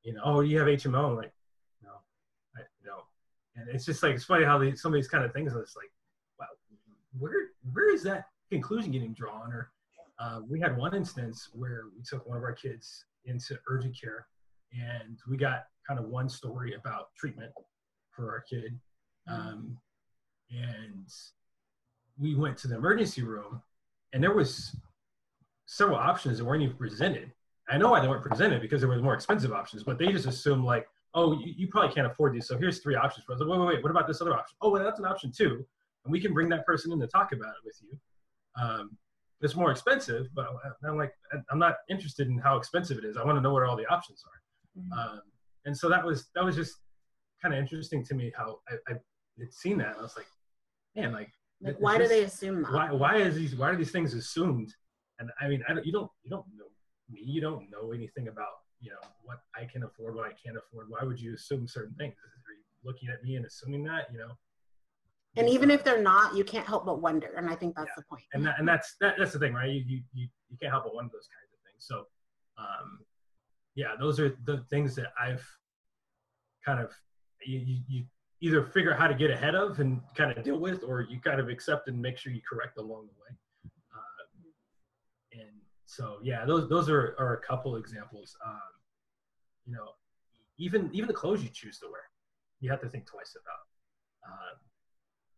[0.05, 1.11] you know, oh, you have HMO.
[1.11, 1.33] I'm like,
[1.83, 1.90] no,
[2.57, 3.05] I don't.
[3.57, 5.53] And it's just like it's funny how these, some of these kind of things.
[5.55, 5.90] It's like,
[6.38, 6.47] wow,
[7.18, 9.53] where where is that conclusion getting drawn?
[9.53, 9.71] Or
[10.21, 14.27] uh, we had one instance where we took one of our kids into urgent care,
[14.73, 17.53] and we got kind of one story about treatment
[18.11, 18.79] for our kid.
[19.29, 19.79] Um,
[20.51, 21.07] and
[22.19, 23.63] we went to the emergency room,
[24.13, 24.77] and there was
[25.67, 27.33] several options that weren't even presented.
[27.69, 30.27] I know why they weren't presented because there were more expensive options, but they just
[30.27, 33.41] assumed like, oh, you, you probably can't afford these, so here's three options for us.
[33.41, 34.57] Like, wait, wait, wait, what about this other option?
[34.63, 35.65] Oh, well, that's an option too,
[36.05, 37.99] and we can bring that person in to talk about it with you.
[38.63, 38.97] Um,
[39.41, 40.49] it's more expensive, but
[40.85, 41.13] I'm like,
[41.51, 43.17] I'm not interested in how expensive it is.
[43.17, 44.38] I want to know what all the options are.
[44.79, 44.93] Mhm.
[44.99, 45.23] Um,
[45.64, 46.77] and so that was that was just
[47.43, 48.93] kind of interesting to me how I, I
[49.38, 49.88] had seen that.
[49.88, 50.27] And I was like,
[50.95, 52.73] man, like Like, why do they assume that?
[52.73, 54.75] why why is these why are these things assumed?
[55.19, 56.67] And I mean, I don't, you don't you don't know
[57.11, 57.21] me.
[57.23, 60.88] You don't know anything about you know what I can afford, what I can't afford.
[60.88, 62.14] Why would you assume certain things?
[62.14, 64.33] Are you looking at me and assuming that you know?
[65.37, 67.33] And even if they're not, you can't help but wonder.
[67.37, 67.95] And I think that's Yeah.
[67.99, 68.25] the point.
[68.33, 69.71] and that, and that's that, that's the thing, right?
[69.71, 71.85] You, you you you can't help but wonder those kinds of things.
[71.87, 72.07] So,
[72.59, 73.05] um,
[73.79, 75.47] yeah, those are the things that I've
[76.67, 76.91] kind of
[77.47, 78.05] you, you,
[78.41, 81.21] either figure out how to get ahead of and kind of deal with, or you
[81.21, 83.71] kind of accept and make sure you correct along the way.
[83.95, 85.51] Uh, and
[85.87, 88.37] so, yeah, those those are, are a couple examples.
[88.45, 88.59] Um,
[89.64, 89.91] you know,
[90.59, 92.03] even even the clothes you choose to wear,
[92.61, 94.33] you have to think twice about.
[94.33, 94.59] Um,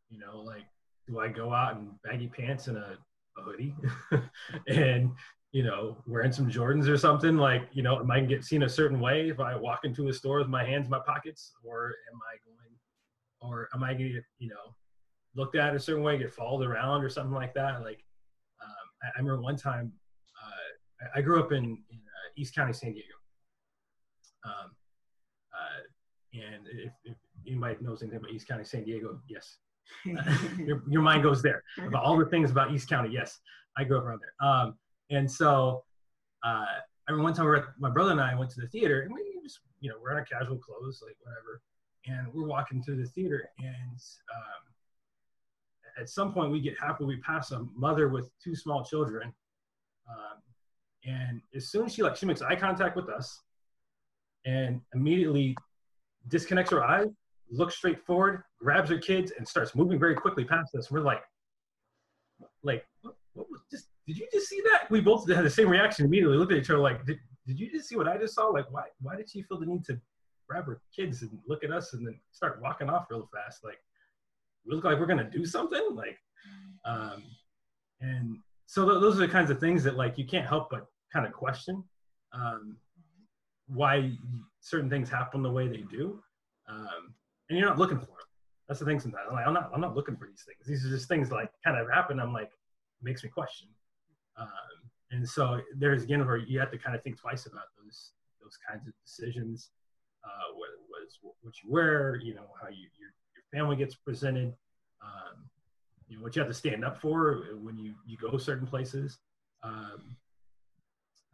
[0.09, 0.65] you know, like
[1.07, 2.97] do I go out in baggy pants and a,
[3.37, 3.75] a hoodie
[4.67, 5.11] and
[5.53, 7.37] you know wearing some Jordans or something?
[7.37, 10.09] Like you know, am I gonna get seen a certain way if I walk into
[10.09, 12.75] a store with my hands in my pockets, or am I going,
[13.41, 14.75] or am I gonna get you know
[15.35, 17.83] looked at a certain way, get followed around or something like that?
[17.83, 18.05] Like
[18.63, 19.93] um, I, I remember one time
[20.43, 23.15] uh, I, I grew up in, in uh, East County, San Diego.
[24.45, 24.71] Um,
[25.53, 25.81] uh,
[26.35, 29.57] and if, if anybody knows anything about East County, San Diego, yes,
[30.59, 33.11] your, your mind goes there about all the things about East County.
[33.13, 33.39] Yes,
[33.77, 34.49] I grew up around there.
[34.49, 34.75] Um,
[35.11, 35.85] and so
[36.45, 36.65] uh,
[37.09, 39.13] I remember one time we at, my brother and I went to the theater and
[39.13, 41.61] we just, you know, we're in our casual clothes, like whatever.
[42.07, 43.99] And we're walking through the theater and
[44.35, 44.71] um,
[45.99, 49.33] at some point we get halfway, we pass a mother with two small children.
[50.09, 50.41] Um,
[51.05, 53.43] and as soon as she like, she makes eye contact with us
[54.45, 55.57] and immediately
[56.29, 57.09] disconnects her eyes,
[57.51, 60.91] looks straight forward, grabs her kids, and starts moving very quickly past us.
[60.91, 61.23] We're like,
[62.63, 63.87] like, what, what was just?
[64.11, 64.91] Did you just see that?
[64.91, 66.37] We both had the same reaction immediately.
[66.37, 68.47] Looked at each other like, did, did you just see what I just saw?
[68.47, 70.01] Like, why why did she feel the need to
[70.49, 73.63] grab her kids and look at us and then start walking off real fast?
[73.63, 73.79] Like,
[74.67, 75.91] we look like we're gonna do something.
[75.95, 76.19] Like,
[76.85, 77.23] um,
[78.01, 80.87] and so th- those are the kinds of things that like you can't help but
[81.13, 81.85] kind of question
[82.33, 82.79] um,
[83.69, 84.11] why
[84.59, 86.21] certain things happen the way they do.
[86.69, 87.15] Um,
[87.49, 88.17] and you're not looking for them.
[88.67, 88.99] That's the thing.
[88.99, 90.67] Sometimes I'm like, I'm not, I'm not looking for these things.
[90.67, 92.19] These are just things like kind of happen.
[92.19, 92.51] I'm like,
[93.03, 93.69] makes me question.
[94.41, 94.49] Um,
[95.11, 98.13] and so there's again where you have to kind of think twice about those
[98.43, 99.71] those kinds of decisions.
[100.25, 104.55] Uh, what was what you wear, you know, how you your your family gets presented,
[105.03, 105.49] um,
[106.09, 109.19] you know, what you have to stand up for when you you go certain places,
[109.63, 110.17] um,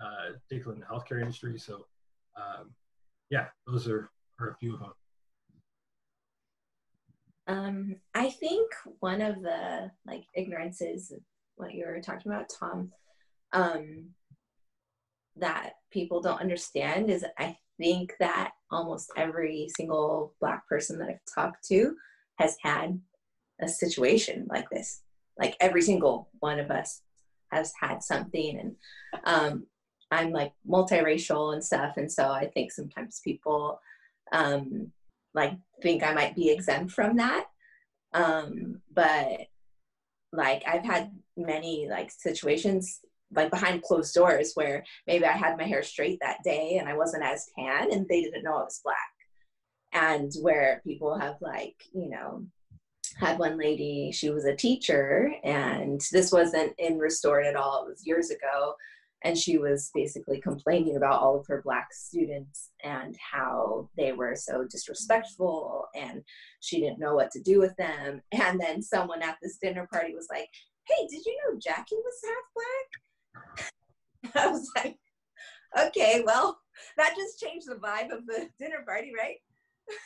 [0.00, 1.58] uh, particularly in the healthcare industry.
[1.58, 1.86] So,
[2.36, 2.72] um,
[3.30, 4.92] yeah, those are are a few of them.
[7.48, 11.12] Um, I think one of the like ignorances,
[11.56, 12.92] what you were talking about, Tom,
[13.52, 14.10] um,
[15.36, 21.34] that people don't understand is I think that almost every single Black person that I've
[21.34, 21.96] talked to
[22.38, 23.00] has had
[23.60, 25.02] a situation like this.
[25.38, 27.02] Like every single one of us
[27.50, 28.76] has had something, and
[29.24, 29.66] um,
[30.10, 33.80] I'm like multiracial and stuff, and so I think sometimes people
[34.32, 34.92] um,
[35.34, 35.52] like
[35.82, 37.46] think I might be exempt from that.
[38.14, 39.40] Um, but
[40.32, 43.00] like I've had many like situations
[43.34, 46.96] like behind closed doors where maybe I had my hair straight that day and I
[46.96, 48.96] wasn't as tan and they didn't know I was black.
[49.92, 52.44] And where people have like, you know,
[53.18, 57.90] had one lady, she was a teacher and this wasn't in restored at all, it
[57.90, 58.74] was years ago
[59.22, 64.36] and she was basically complaining about all of her black students and how they were
[64.36, 66.22] so disrespectful and
[66.60, 70.14] she didn't know what to do with them and then someone at this dinner party
[70.14, 70.50] was like
[70.88, 74.96] hey did you know jackie was half black i was like
[75.78, 76.58] okay well
[76.96, 79.38] that just changed the vibe of the dinner party right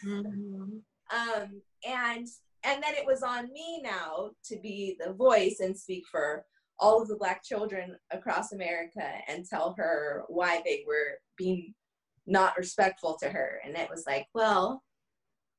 [0.04, 0.78] mm-hmm.
[1.12, 2.26] um, and
[2.62, 6.44] and then it was on me now to be the voice and speak for
[6.78, 11.74] all of the black children across America and tell her why they were being
[12.26, 13.60] not respectful to her.
[13.64, 14.82] And it was like, well,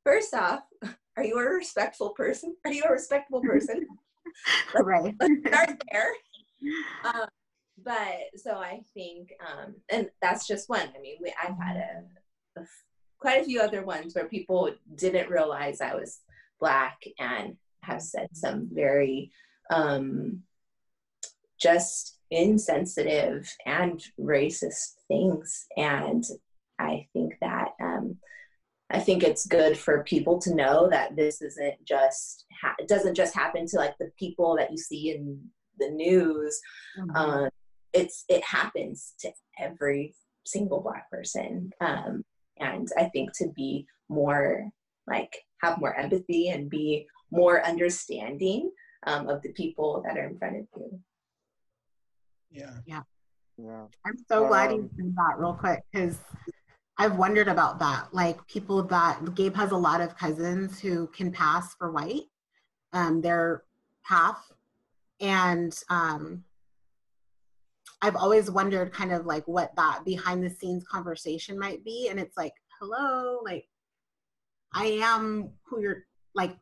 [0.04, 0.62] first off,
[1.18, 2.56] are you a respectful person?
[2.66, 3.88] Are you a respectable person?
[4.80, 5.16] right.
[5.20, 6.12] Let's start there.
[7.04, 7.28] Um,
[7.84, 10.90] but so I think, um, and that's just one.
[10.96, 12.66] I mean, we, I've had a, a,
[13.20, 16.20] quite a few other ones where people didn't realize I was
[16.60, 19.32] black and have said some very
[19.72, 20.44] um,
[21.60, 25.66] just insensitive and racist things.
[25.78, 26.24] And
[26.80, 27.70] I think that
[28.92, 33.16] I think it's good for people to know that this isn't just ha- it doesn't
[33.16, 35.42] just happen to like the people that you see in
[35.80, 36.60] the news.
[37.00, 37.16] Mm-hmm.
[37.16, 37.50] Um,
[37.94, 40.14] it's it happens to every
[40.46, 41.72] single black person.
[41.82, 42.24] Um,
[42.60, 44.70] and I think to be more
[45.08, 48.72] like have more empathy and be more understanding
[49.08, 51.00] um, of the people that are in front of you.
[52.52, 52.78] Yeah.
[52.86, 53.02] Yeah.
[53.58, 53.86] Yeah.
[54.06, 56.18] I'm so glad Um, you said that real quick because
[57.02, 58.10] I've wondered about that.
[58.14, 62.26] Like people that Gabe has a lot of cousins who can pass for white.
[62.94, 63.64] Um, they're
[64.04, 64.52] half.
[65.20, 66.44] And um,
[68.04, 72.08] I've always wondered kind of like what that behind the scenes conversation might be.
[72.08, 73.68] And it's like, hello, like
[74.72, 76.56] I am who you're like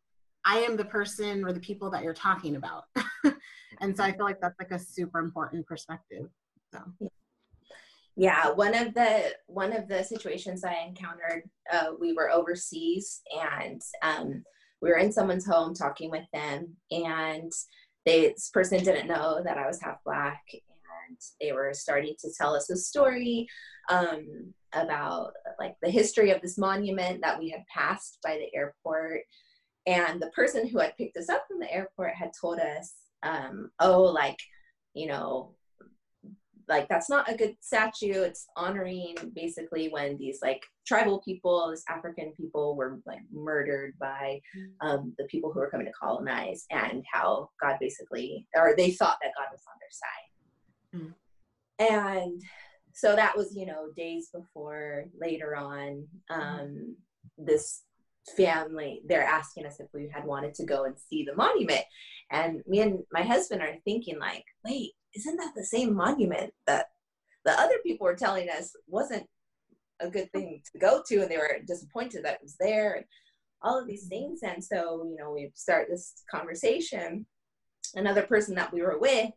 [0.46, 2.86] I am the person or the people that you're talking about.
[3.82, 6.30] and so I feel like that's like a super important perspective.
[6.72, 7.10] So yeah
[8.54, 14.44] one of the one of the situations i encountered uh, we were overseas and um,
[14.82, 17.52] we were in someone's home talking with them and
[18.06, 22.30] they, this person didn't know that i was half black and they were starting to
[22.38, 23.48] tell us a story
[23.90, 29.22] um, about like the history of this monument that we had passed by the airport.
[29.88, 32.94] And the person who had picked us up from the airport had told us
[33.24, 34.38] um, oh like
[34.94, 35.54] you know
[36.70, 38.22] like that's not a good statue.
[38.22, 44.40] It's honoring basically when these like tribal people these african people were like murdered by
[44.82, 49.18] um, the people who were coming to colonize and how god basically or they thought
[49.22, 51.14] that god was on their side.
[51.80, 52.24] Mm.
[52.24, 52.42] and
[52.94, 56.96] so that was you know days before later on um,
[57.38, 57.84] this
[58.36, 61.84] family they're asking us if we had wanted to go and see the monument.
[62.32, 66.88] And me and my husband are thinking like wait isn't that the same monument that
[67.46, 69.26] the other people were telling us wasn't
[70.00, 73.06] a good thing to go to and they were disappointed that it was there and
[73.62, 74.10] all of these mm-hmm.
[74.10, 74.40] things?
[74.44, 77.26] And so you know we start this conversation.
[77.96, 79.32] Another person that we were with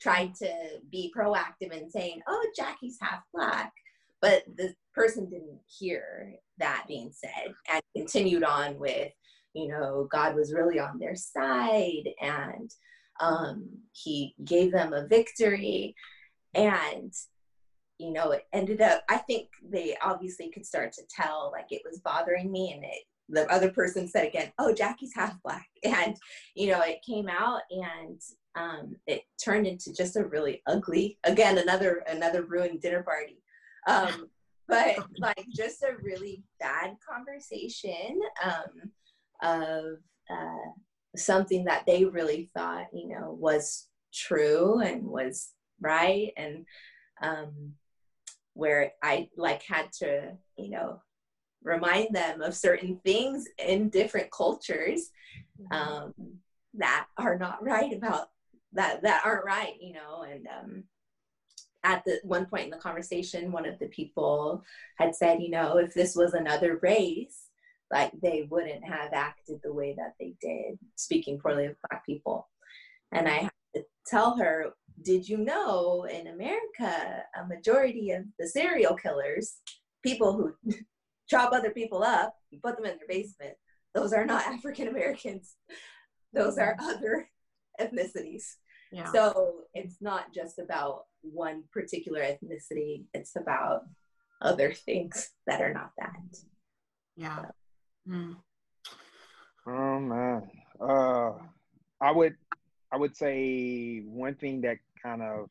[0.00, 0.50] tried to
[0.90, 3.72] be proactive in saying oh jackie's half black
[4.20, 9.12] but the person didn't hear that being said and continued on with
[9.52, 12.70] you know god was really on their side and
[13.20, 15.94] um, he gave them a victory.
[16.54, 17.12] And
[18.00, 21.82] you know it ended up i think they obviously could start to tell like it
[21.84, 25.66] was bothering me and it the other person said again oh jackie's half black.
[25.84, 26.16] And
[26.54, 28.20] you know it came out and
[28.56, 33.42] um, it turned into just a really ugly again another another ruined dinner party.
[33.86, 34.28] Um,
[34.68, 38.90] but like just a really bad conversation um,
[39.42, 39.98] of
[40.30, 40.70] uh,
[41.16, 45.50] something that they really thought, you know, was true and was
[45.80, 46.32] right.
[46.36, 46.64] And
[47.22, 47.72] um,
[48.54, 51.02] where I like had to, you know,
[51.62, 55.10] remind them of certain things in different cultures
[55.60, 55.76] mm-hmm.
[55.76, 56.14] um,
[56.74, 58.28] that are not right about
[58.72, 60.84] that that aren't right, you know, and um,
[61.82, 64.62] at the one point in the conversation, one of the people
[64.96, 67.49] had said, you know, if this was another race,
[67.90, 72.48] like they wouldn't have acted the way that they did, speaking poorly of Black people.
[73.12, 74.66] And I had to tell her,
[75.02, 79.56] did you know in America, a majority of the serial killers,
[80.02, 80.54] people who
[81.28, 83.54] chop other people up, put them in their basement,
[83.94, 85.56] those are not African Americans.
[86.32, 87.28] Those are other
[87.80, 88.44] ethnicities.
[88.92, 89.10] Yeah.
[89.12, 93.82] So it's not just about one particular ethnicity, it's about
[94.42, 96.16] other things that are not that.
[97.16, 97.44] Yeah.
[98.10, 98.36] Mm.
[99.66, 100.50] Oh man.
[100.80, 101.32] Uh
[102.00, 102.34] I would
[102.92, 105.48] I would say one thing that kind of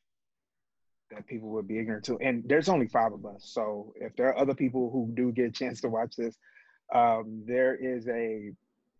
[1.11, 3.49] that people would be ignorant to, and there's only five of us.
[3.53, 6.37] So if there are other people who do get a chance to watch this,
[6.93, 8.51] um, there is a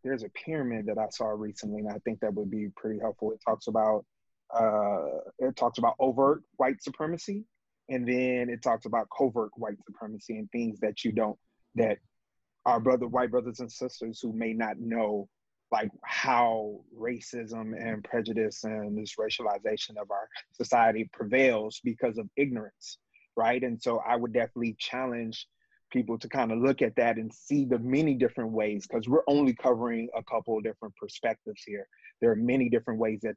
[0.03, 3.32] there's a pyramid that I saw recently, and I think that would be pretty helpful.
[3.32, 4.05] It talks about
[4.53, 7.45] uh, it talks about overt white supremacy,
[7.89, 11.38] and then it talks about covert white supremacy and things that you don't
[11.76, 11.97] that
[12.66, 15.28] our brother white brothers and sisters who may not know
[15.72, 22.97] like how racism and prejudice and this racialization of our society prevails because of ignorance
[23.36, 25.47] right and so i would definitely challenge
[25.91, 29.24] people to kind of look at that and see the many different ways because we're
[29.28, 31.88] only covering a couple of different perspectives here
[32.22, 33.36] there are many different ways that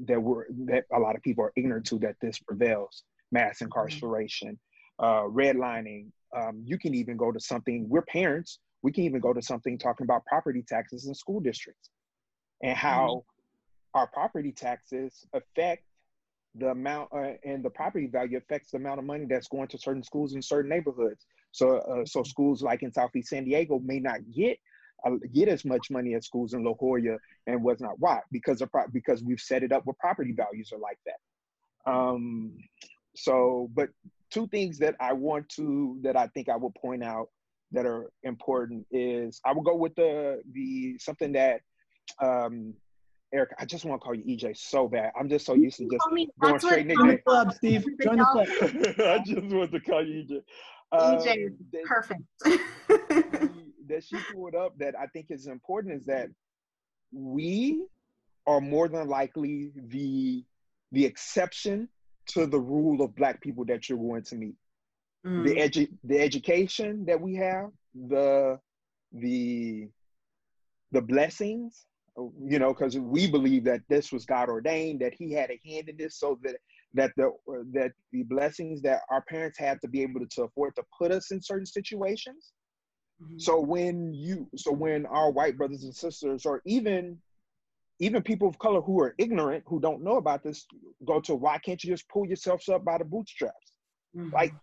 [0.00, 3.66] that we're that a lot of people are ignorant to that this prevails mass mm-hmm.
[3.66, 4.58] incarceration
[4.98, 9.32] uh, redlining um, you can even go to something we're parents we can even go
[9.32, 11.90] to something talking about property taxes in school districts
[12.62, 13.98] and how mm-hmm.
[13.98, 15.84] our property taxes affect
[16.56, 19.78] the amount uh, and the property value affects the amount of money that's going to
[19.78, 21.26] certain schools in certain neighborhoods.
[21.50, 24.58] So, uh, so schools like in Southeast San Diego may not get
[25.04, 27.16] uh, get as much money as schools in La Jolla
[27.46, 30.78] and was not why because of because we've set it up where property values are
[30.78, 31.90] like that.
[31.90, 32.56] Um,
[33.16, 33.90] so, but
[34.34, 37.28] two things that I want to that I think I will point out
[37.70, 41.60] that are important is I will go with the the something that
[42.20, 42.74] um
[43.32, 45.12] Eric, I just want to call you EJ so bad.
[45.18, 46.04] I'm just so used to just
[46.40, 47.86] going straight Join the club, Steve.
[48.02, 48.46] Join the club.
[48.98, 50.42] I just want to call you EJ.
[50.94, 52.22] EJ um, that, perfect.
[53.88, 56.28] that she pulled up that I think is important is that
[57.12, 57.86] we
[58.46, 60.44] are more than likely the
[60.92, 61.88] the exception
[62.26, 64.54] to the rule of black people that you're going to meet
[65.26, 65.44] mm.
[65.44, 67.70] the edu- the education that we have,
[68.08, 68.58] the
[69.12, 69.88] the
[70.92, 75.50] the blessings, you know, because we believe that this was God ordained, that He had
[75.50, 76.56] a hand in this, so that
[76.94, 77.30] that the
[77.72, 81.10] that the blessings that our parents had to be able to, to afford to put
[81.10, 82.52] us in certain situations.
[83.22, 83.38] Mm-hmm.
[83.38, 87.18] So when you, so when our white brothers and sisters, or even
[88.00, 90.66] even people of color who are ignorant, who don't know about this,
[91.04, 93.72] go to why can't you just pull yourselves up by the bootstraps?
[94.16, 94.34] Mm-hmm.
[94.34, 94.54] Like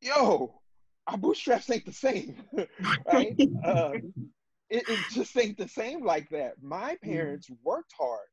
[0.00, 0.60] yo,
[1.06, 2.36] our bootstraps ain't the same,
[3.12, 3.34] right?
[3.64, 3.92] uh,
[4.70, 6.54] it, it, just ain't the same like that.
[6.62, 7.10] My mm-hmm.
[7.10, 8.26] parents worked hard.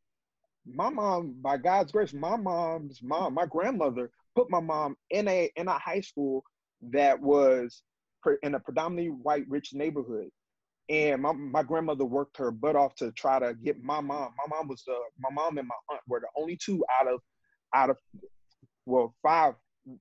[0.66, 5.52] My mom, by God's grace, my mom's mom, my grandmother put my mom in a
[5.58, 6.44] in a high school
[6.82, 7.84] that was
[8.42, 10.30] in a predominantly white rich neighborhood
[10.90, 14.56] and my, my grandmother worked her butt off to try to get my mom my
[14.56, 17.20] mom was the my mom and my aunt were the only two out of
[17.74, 17.98] out of
[18.86, 19.54] well five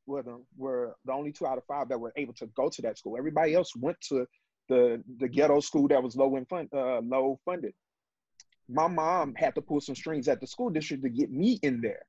[0.07, 2.83] were the, were the only two out of five that were able to go to
[2.83, 3.17] that school.
[3.19, 4.27] Everybody else went to
[4.69, 7.73] the the ghetto school that was low in fund uh, low funded.
[8.69, 11.81] My mom had to pull some strings at the school district to get me in
[11.81, 12.03] there.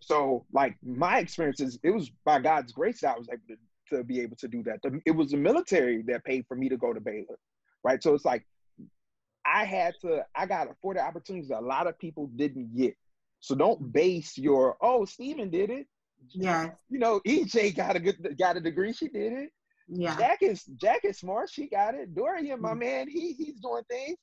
[0.00, 3.56] So like my experiences it was by god's grace that i was able to
[3.90, 4.80] to be able to do that.
[5.04, 7.38] it was the military that paid for me to go to Baylor,
[7.84, 8.02] right?
[8.02, 8.44] So it's like
[9.46, 12.94] I had to, I got afforded opportunities that a lot of people didn't get.
[13.40, 15.86] So don't base your, oh, Stephen did it.
[16.30, 16.70] Yeah.
[16.88, 18.92] You know, EJ got a good, got a degree.
[18.92, 19.50] She did it.
[19.88, 20.16] Yeah.
[20.16, 21.50] Jack is Jack is smart.
[21.50, 22.14] She got it.
[22.14, 22.78] Dorian, my mm-hmm.
[22.78, 24.18] man, he he's doing things.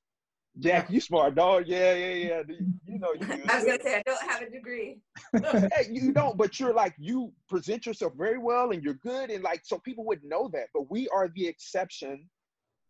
[0.59, 1.63] Jack, you smart dog.
[1.65, 2.41] Yeah, yeah, yeah.
[2.85, 3.27] You know you.
[3.49, 4.99] I was gonna say I don't have a degree.
[5.33, 9.43] hey, you don't, but you're like you present yourself very well, and you're good, and
[9.43, 10.67] like so people would know that.
[10.73, 12.29] But we are the exception,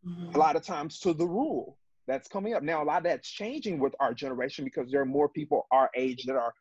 [0.05, 0.35] mm-hmm.
[0.35, 2.83] a lot of times to the rule that's coming up now.
[2.83, 6.25] A lot of that's changing with our generation because there are more people our age
[6.25, 6.53] that are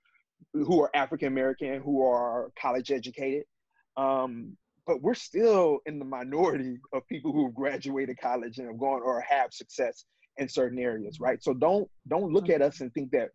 [0.54, 3.44] who are African American, who are college educated.
[3.96, 8.78] Um, but we're still in the minority of people who have graduated college and have
[8.78, 10.04] gone or have success
[10.38, 11.42] in certain areas, right?
[11.42, 13.30] So don't don't look at us and think that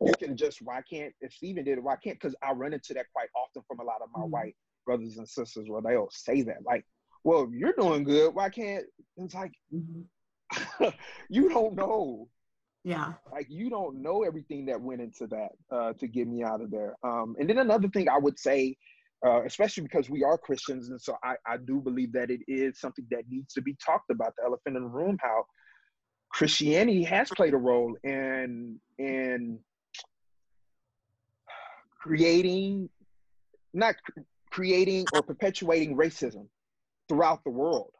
[0.00, 2.18] you can just why can't if Stephen did it, why can't?
[2.20, 4.30] Because I run into that quite often from a lot of my mm-hmm.
[4.30, 4.56] white
[4.86, 6.84] brothers and sisters where they'll say that, like,
[7.24, 8.84] well, you're doing good, why can't?
[9.16, 10.02] It's like mm-hmm.
[11.28, 12.28] you don't know.
[12.84, 13.12] Yeah.
[13.30, 16.70] Like you don't know everything that went into that uh, to get me out of
[16.70, 16.96] there.
[17.04, 18.76] Um, and then another thing I would say,
[19.24, 22.80] uh, especially because we are Christians, and so I, I do believe that it is
[22.80, 24.32] something that needs to be talked about.
[24.38, 25.44] The elephant in the room, how
[26.30, 29.58] Christianity has played a role in in
[31.98, 32.88] creating
[33.74, 33.94] not
[34.50, 36.46] creating or perpetuating racism
[37.08, 37.92] throughout the world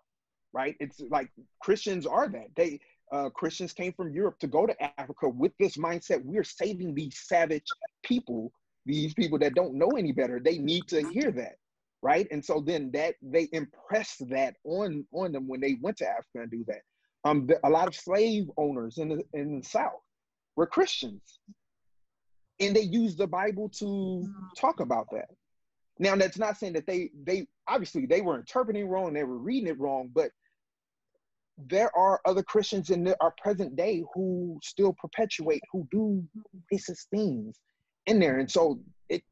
[0.53, 0.77] right?
[0.81, 2.49] It's like christians are that.
[2.57, 2.81] They
[3.13, 7.19] uh, christians came from europe to go to africa with this mindset we're saving these
[7.19, 7.75] savage
[8.05, 8.53] people
[8.87, 10.41] these people that don't know any better.
[10.41, 11.57] They need to hear that
[12.03, 12.27] right?
[12.31, 16.43] And so then that they impressed that on on them when they went to africa
[16.43, 16.83] and do that
[17.25, 20.01] um, the, a lot of slave owners in the in the South
[20.57, 21.39] were Christians,
[22.59, 25.29] and they used the Bible to talk about that.
[25.99, 29.69] Now, that's not saying that they they obviously they were interpreting wrong, they were reading
[29.69, 30.31] it wrong, but
[31.59, 36.25] there are other Christians in our present day who still perpetuate, who do
[36.73, 37.59] racist things
[38.07, 39.23] in there, and so it,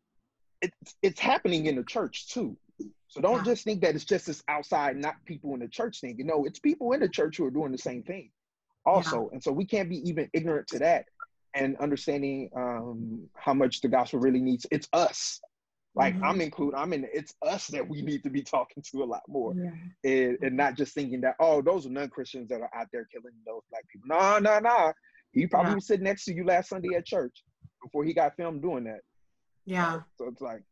[0.61, 2.57] it it's happening in the church too.
[3.09, 6.17] So don't just think that it's just this outside, not people in the church thing.
[6.19, 8.31] You know, it's people in the church who are doing the same thing
[8.85, 9.23] also.
[9.23, 9.35] Yeah.
[9.35, 11.07] And so we can't be even ignorant to that
[11.55, 14.67] and understanding um, how much the gospel really needs.
[14.71, 15.41] It's us.
[15.95, 16.25] Like mm-hmm.
[16.25, 19.23] I'm included, I'm in, it's us that we need to be talking to a lot
[19.27, 19.71] more yeah.
[20.05, 23.35] and, and not just thinking that, oh, those are non-Christians that are out there killing
[23.47, 24.07] those black people.
[24.09, 24.93] No, no, no.
[25.33, 25.75] He probably yeah.
[25.77, 27.43] was sitting next to you last Sunday at church
[27.83, 29.01] before he got filmed doing that.
[29.65, 30.01] Yeah.
[30.17, 30.63] So it's like,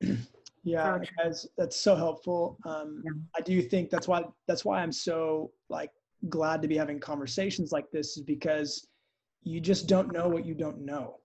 [0.62, 2.58] yeah guys that's so helpful.
[2.66, 3.12] Um, yeah.
[3.36, 5.90] i do think that's why that's why i'm so like
[6.28, 8.86] glad to be having conversations like this is because
[9.42, 11.16] you just don't know what you don't know.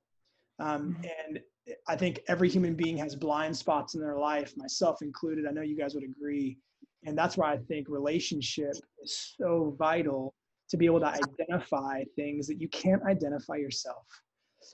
[0.59, 1.03] Um, mm-hmm.
[1.27, 1.39] and
[1.87, 5.45] i think every human being has blind spots in their life myself included.
[5.45, 6.57] I know you guys would agree.
[7.03, 8.73] And that's why i think relationship
[9.03, 10.33] is so vital
[10.69, 14.05] to be able to identify things that you can't identify yourself.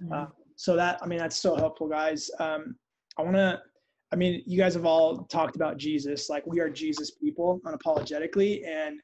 [0.04, 0.14] Mm-hmm.
[0.14, 2.30] uh, so that i mean that's so helpful guys.
[2.40, 2.76] Um,
[3.18, 3.60] i want to
[4.14, 8.68] I mean, you guys have all talked about Jesus, like we are Jesus people unapologetically.
[8.68, 9.00] And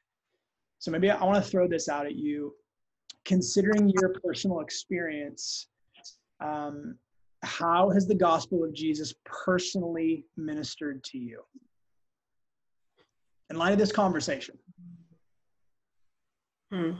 [0.78, 2.54] so maybe I want to throw this out at you.
[3.24, 5.68] Considering your personal experience,
[6.40, 6.96] um,
[7.42, 11.42] how has the gospel of Jesus personally ministered to you?
[13.50, 14.58] In light of this conversation.
[16.70, 16.92] Hmm.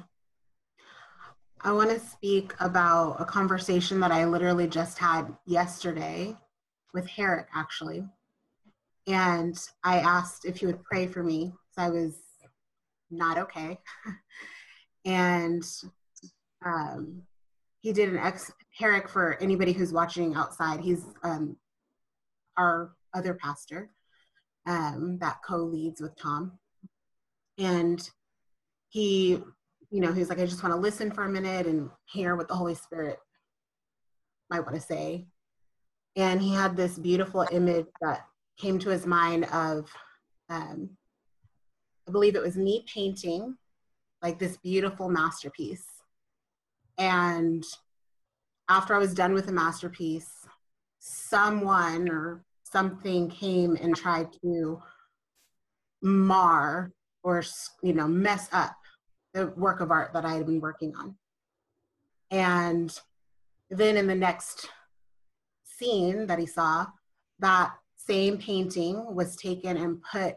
[1.61, 6.37] I want to speak about a conversation that I literally just had yesterday
[6.95, 8.05] with Herrick actually.
[9.07, 12.15] And I asked if he would pray for me because I was
[13.11, 13.79] not okay.
[15.05, 15.65] and
[16.65, 17.23] um,
[17.81, 20.81] he did an ex Herrick for anybody who's watching outside.
[20.81, 21.57] He's um,
[22.57, 23.91] our other pastor
[24.67, 26.59] um, that co-leads with Tom.
[27.57, 28.09] And
[28.91, 29.41] he,
[29.91, 32.49] you know, he's like, I just want to listen for a minute and hear what
[32.49, 33.19] the Holy Spirit
[34.51, 35.27] might want to say
[36.19, 38.27] and he had this beautiful image that
[38.59, 39.91] came to his mind of
[40.51, 40.91] um,
[42.07, 43.57] i believe it was me painting
[44.21, 45.87] like this beautiful masterpiece
[46.99, 47.65] and
[48.69, 50.47] after i was done with the masterpiece
[50.99, 54.83] someone or something came and tried to
[56.03, 56.93] mar
[57.23, 57.43] or
[57.83, 58.77] you know mess up
[59.35, 61.17] the work of art that I had been working on.
[62.31, 62.99] And
[63.71, 64.69] then in the next
[65.79, 66.87] scene that he saw,
[67.39, 70.37] that same painting was taken and put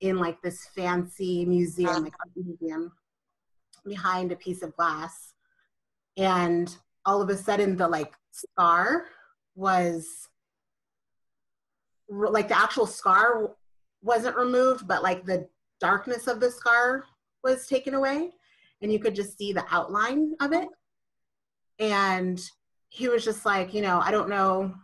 [0.00, 2.92] in like this fancy museum, like art museum,
[3.84, 5.32] behind a piece of glass.
[6.16, 6.74] And
[7.04, 9.06] all of a sudden, the like scar
[9.54, 10.28] was
[12.08, 13.56] like the actual scar
[14.02, 15.48] wasn't removed, but like the
[15.80, 17.04] darkness of the scar
[17.42, 18.30] was taken away
[18.82, 20.68] and you could just see the outline of it.
[21.78, 22.40] And
[22.96, 24.74] he was just like, you know, I don't know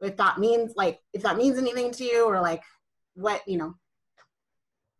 [0.00, 2.64] if that means like if that means anything to you or like
[3.14, 3.74] what, you know,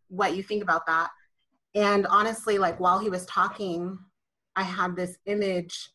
[0.09, 1.11] what you think about that.
[1.75, 3.99] And honestly, like while he was talking,
[4.55, 5.91] I had this image,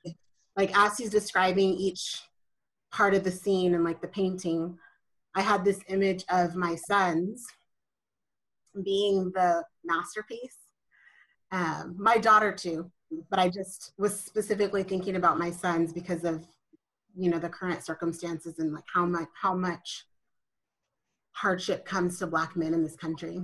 [0.57, 2.21] like as he's describing each
[2.91, 4.77] part of the scene and like the painting,
[5.33, 7.45] I had this image of my sons
[8.83, 10.57] being the masterpiece.
[11.53, 12.91] Um, my daughter too,
[13.29, 16.45] but I just was specifically thinking about my sons because of
[17.15, 20.05] you know the current circumstances and like how much how much
[21.37, 23.39] hardship comes to black men in this country.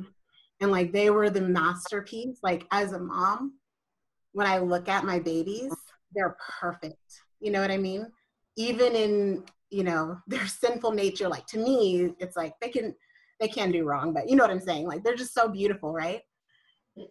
[0.59, 2.39] And like they were the masterpiece.
[2.41, 3.53] Like as a mom
[4.32, 5.72] when i look at my babies
[6.16, 7.22] they're perfect.
[7.39, 8.07] You know what i mean?
[8.55, 12.95] Even in you know their sinful nature like to me it's like they can
[13.39, 14.88] they can do wrong but you know what i'm saying?
[14.88, 16.22] Like they're just so beautiful right?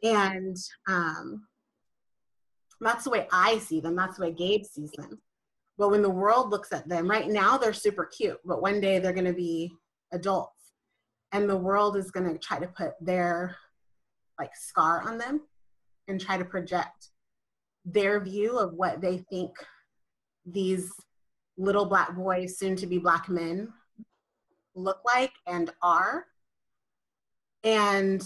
[0.03, 0.57] And
[0.88, 1.46] um
[2.85, 3.97] that's the way i see them.
[3.97, 5.20] That's the way gabe sees them.
[5.78, 8.99] But when the world looks at them right now they're super cute but one day
[8.99, 9.72] they're going to be
[10.12, 10.59] adults.
[11.33, 13.57] And the world is going to try to put their
[14.39, 15.41] like scar on them
[16.09, 17.09] and try to project
[17.85, 19.51] their view of what they think
[20.45, 20.93] these
[21.57, 23.72] little black boys, soon to be black men,
[24.74, 26.26] look like and are.
[27.64, 28.22] And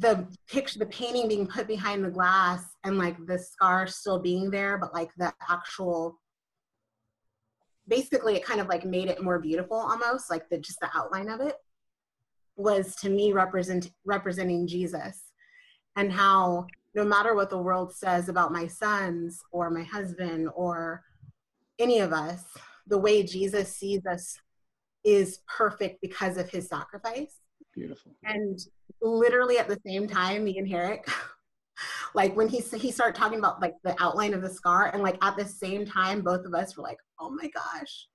[0.00, 4.50] the picture, the painting being put behind the glass and like the scar still being
[4.50, 6.18] there, but like the actual,
[7.88, 11.28] basically it kind of like made it more beautiful almost, like the just the outline
[11.28, 11.56] of it
[12.56, 15.32] was to me represent representing Jesus
[15.96, 21.04] and how no matter what the world says about my sons or my husband or
[21.78, 22.44] any of us,
[22.86, 24.38] the way Jesus sees us
[25.04, 27.36] is perfect because of his sacrifice.
[27.78, 28.12] Beautiful.
[28.24, 28.58] And
[29.00, 31.08] literally at the same time, me and Herrick,
[32.14, 35.16] like when he he started talking about like the outline of the scar, and like
[35.22, 38.08] at the same time, both of us were like, "Oh my gosh!"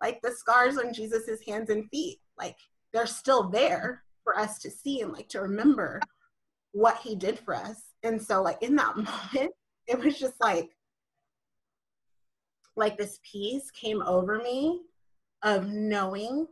[0.00, 2.56] Like the scars on Jesus's hands and feet, like
[2.92, 6.00] they're still there for us to see and like to remember
[6.70, 7.82] what he did for us.
[8.04, 9.52] And so, like in that moment,
[9.88, 10.70] it was just like
[12.76, 14.82] like this peace came over me
[15.42, 16.46] of knowing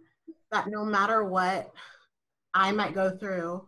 [0.50, 1.70] that no matter what
[2.54, 3.66] I might go through,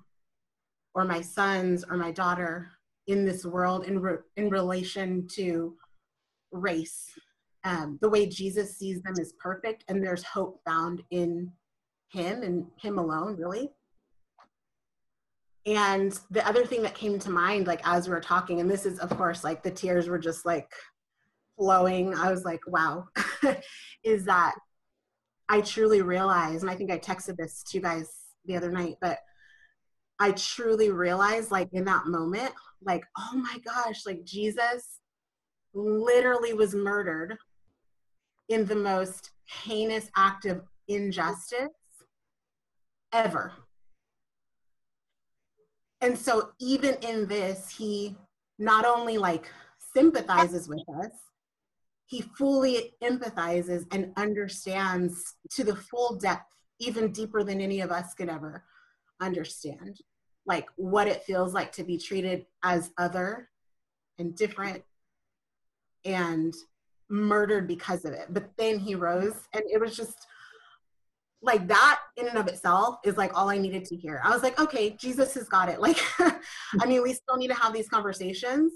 [0.95, 2.71] or my sons or my daughter
[3.07, 5.77] in this world in, re- in relation to
[6.53, 7.11] race,
[7.65, 11.51] um, the way Jesus sees them is perfect, and there's hope found in
[12.11, 13.71] Him and Him alone, really.
[15.67, 18.87] And the other thing that came to mind, like as we were talking, and this
[18.87, 20.71] is, of course, like the tears were just like
[21.59, 22.15] flowing.
[22.15, 23.07] I was like, wow,
[24.05, 24.55] is that
[25.49, 28.97] I truly realized, and I think I texted this to you guys the other night,
[29.01, 29.19] but
[30.19, 35.01] I truly realized, like, in that moment, like, oh my gosh, like, Jesus
[35.75, 37.37] literally was murdered
[38.49, 41.69] in the most heinous act of injustice
[43.13, 43.53] ever.
[46.01, 48.17] And so, even in this, he
[48.59, 49.51] not only like
[49.95, 51.13] sympathizes with us,
[52.07, 58.15] he fully empathizes and understands to the full depth, even deeper than any of us
[58.15, 58.65] could ever
[59.21, 59.99] understand,
[60.47, 63.49] like what it feels like to be treated as other
[64.19, 64.83] and different
[66.05, 66.55] and
[67.09, 68.27] murdered because of it.
[68.31, 70.27] But then he rose, and it was just
[71.43, 74.21] like that in and of itself is like all I needed to hear.
[74.25, 75.79] I was like, okay, Jesus has got it.
[75.81, 78.73] Like, I mean, we still need to have these conversations,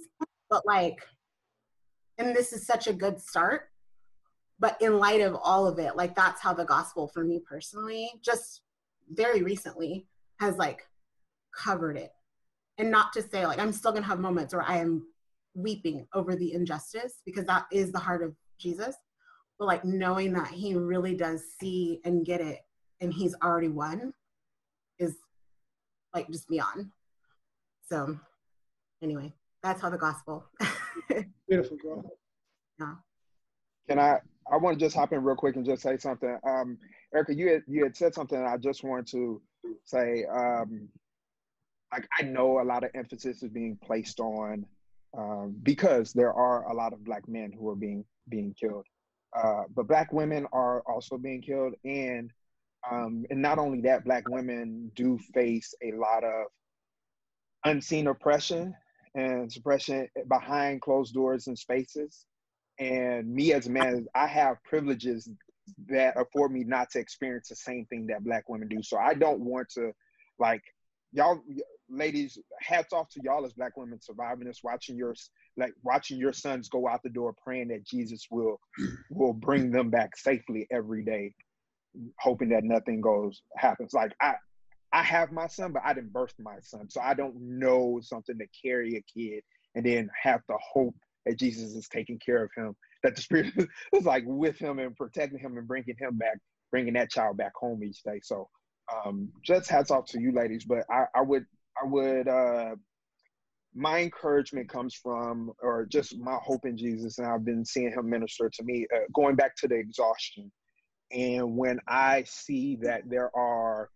[0.49, 0.99] but like,
[2.19, 3.70] and this is such a good start
[4.61, 8.11] but in light of all of it like that's how the gospel for me personally
[8.23, 8.63] just
[9.11, 10.07] very recently
[10.39, 10.87] has like
[11.57, 12.13] covered it
[12.79, 15.05] and not to say like i'm still gonna have moments where i am
[15.55, 18.95] weeping over the injustice because that is the heart of jesus
[19.59, 22.61] but like knowing that he really does see and get it
[23.01, 24.13] and he's already won
[24.99, 25.17] is
[26.15, 26.91] like just beyond
[27.89, 28.17] so
[29.03, 29.33] anyway
[29.63, 30.45] that's how the gospel
[31.51, 32.05] Beautiful girl.
[32.79, 32.95] Yeah.
[33.91, 34.21] Can I?
[34.49, 36.39] I want to just hop in real quick and just say something.
[36.47, 36.79] Um,
[37.13, 39.43] Erica, you had you had said something, I just want to
[39.85, 40.89] say, um,
[41.93, 44.65] like I know a lot of emphasis is being placed on
[45.19, 48.87] um, because there are a lot of black men who are being being killed,
[49.37, 52.31] uh, but black women are also being killed, and
[52.89, 56.47] um, and not only that, black women do face a lot of
[57.65, 58.73] unseen oppression
[59.17, 62.25] and suppression behind closed doors and spaces.
[62.81, 65.29] And me as a man, I have privileges
[65.89, 68.83] that afford me not to experience the same thing that black women do.
[68.83, 69.93] So I don't want to
[70.39, 70.63] like
[71.13, 71.41] y'all
[71.89, 75.15] ladies, hats off to y'all as black women surviving this, watching your
[75.57, 78.61] like watching your sons go out the door praying that Jesus will
[79.11, 81.35] will bring them back safely every day,
[82.19, 83.93] hoping that nothing goes happens.
[83.93, 84.35] Like I
[84.93, 86.89] I have my son, but I didn't birth my son.
[86.89, 89.43] So I don't know something to carry a kid
[89.75, 90.97] and then have to hope
[91.27, 93.53] that Jesus is taking care of him, that the Spirit
[93.95, 96.39] is like with him and protecting him and bringing him back,
[96.71, 98.21] bringing that child back home each day.
[98.23, 98.49] So
[98.93, 100.65] um, just hats off to you ladies.
[100.65, 101.45] But I, I would,
[101.81, 102.77] I would, uh,
[103.75, 108.11] my encouragement comes from, or just my hope in Jesus, and I've been seeing him
[108.11, 110.51] minister to me, uh, going back to the exhaustion.
[111.13, 113.91] And when I see that there are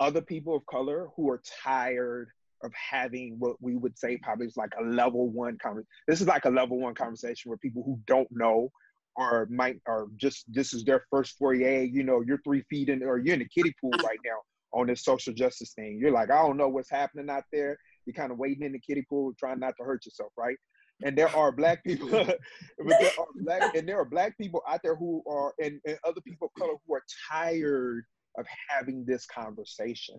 [0.00, 2.30] other people of color who are tired
[2.62, 5.88] of having what we would say probably is like a level one conversation.
[6.06, 8.70] This is like a level one conversation where people who don't know
[9.16, 11.82] or might or just this is their first foyer.
[11.82, 14.38] You know, you're three feet in or you're in the kiddie pool right now
[14.72, 15.98] on this social justice thing.
[16.00, 17.76] You're like, I don't know what's happening out there.
[18.06, 20.56] You're kind of waiting in the kiddie pool, trying not to hurt yourself, right?
[21.02, 22.36] And there are black people, but
[22.78, 26.20] there are black, and there are black people out there who are, and, and other
[26.20, 28.04] people of color who are tired
[28.38, 30.16] of having this conversation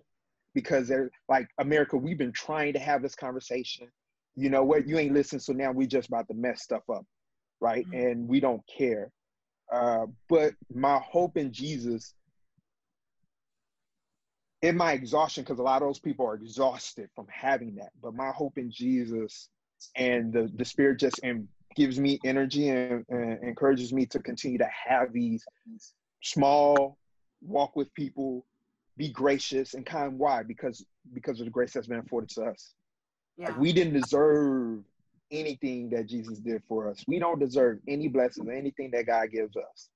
[0.54, 3.88] because they're like America, we've been trying to have this conversation.
[4.34, 4.86] You know what?
[4.86, 7.04] You ain't listening, so now we just about to mess stuff up,
[7.60, 7.86] right?
[7.86, 8.06] Mm-hmm.
[8.06, 9.10] And we don't care.
[9.70, 12.14] Uh, but my hope in Jesus,
[14.60, 17.90] in my exhaustion, because a lot of those people are exhausted from having that.
[18.02, 19.48] But my hope in Jesus
[19.96, 24.58] and the the Spirit just and gives me energy and, and encourages me to continue
[24.58, 25.44] to have these
[26.22, 26.98] small
[27.40, 28.44] walk with people,
[29.02, 30.16] be gracious and kind.
[30.16, 30.44] Why?
[30.44, 32.72] Because because of the grace that's been afforded to us.
[33.36, 33.48] Yeah.
[33.48, 34.84] Like we didn't deserve
[35.32, 37.02] anything that Jesus did for us.
[37.08, 39.88] We don't deserve any blessings, anything that God gives us.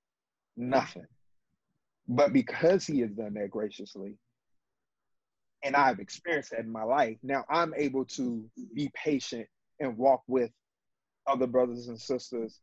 [0.57, 1.07] Nothing.
[2.09, 4.17] But because he has done that graciously,
[5.63, 8.45] and I've experienced that in my life, now I'm able to
[8.75, 9.47] be patient
[9.79, 10.51] and walk with
[11.29, 12.61] other brothers and sisters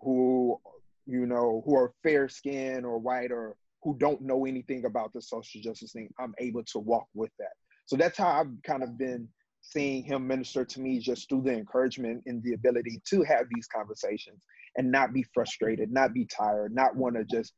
[0.00, 0.60] who,
[1.06, 3.56] you know, who are fair skinned or white or
[3.86, 7.52] who don't know anything about the social justice thing, I'm able to walk with that.
[7.84, 9.28] So that's how I've kind of been
[9.60, 13.68] seeing him minister to me just through the encouragement and the ability to have these
[13.68, 14.42] conversations
[14.76, 17.52] and not be frustrated, not be tired, not want to just,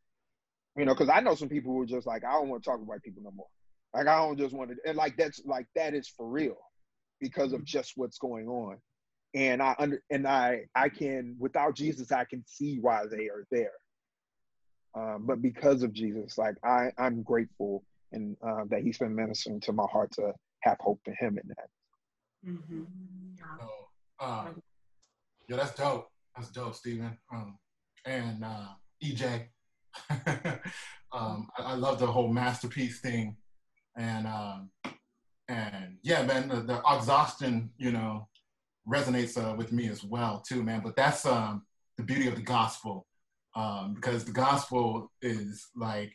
[0.77, 2.69] you know, because I know some people who are just like, I don't want to
[2.69, 3.47] talk to white people no more.
[3.95, 6.59] Like I don't just want to, and like that's like that is for real
[7.23, 7.67] because of mm-hmm.
[7.67, 8.77] just what's going on.
[9.35, 13.47] And I under and I I can without Jesus I can see why they are
[13.51, 13.73] there.
[14.95, 19.61] Um, but because of Jesus, like I, I'm grateful and uh, that He's been ministering
[19.61, 20.33] to my heart to
[20.63, 21.69] have hope in Him in that.
[22.47, 22.83] Mm-hmm.
[23.61, 23.69] So,
[24.21, 24.47] uh,
[25.49, 26.09] yeah, that's dope.
[26.37, 27.17] That's dope, Stephen.
[27.33, 27.59] Um,
[28.05, 28.69] and uh,
[29.05, 29.47] EJ,
[31.13, 33.37] um, I, I, love the whole masterpiece thing,
[33.97, 34.71] and um,
[35.49, 38.29] and yeah, man, the, the exhaustion, you know,
[38.89, 40.81] resonates uh, with me as well too, man.
[40.85, 41.65] But that's um,
[41.97, 43.08] the beauty of the gospel
[43.59, 46.13] um, because the gospel is like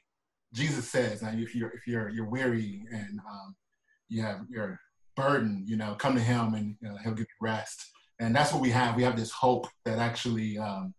[0.54, 3.56] Jesus says, and if you're if you're you're weary and um,
[4.08, 4.80] you have your
[5.16, 7.92] burden, you know, come to Him and you know, He'll give you rest.
[8.20, 8.96] And that's what we have.
[8.96, 10.94] We have this hope that actually um,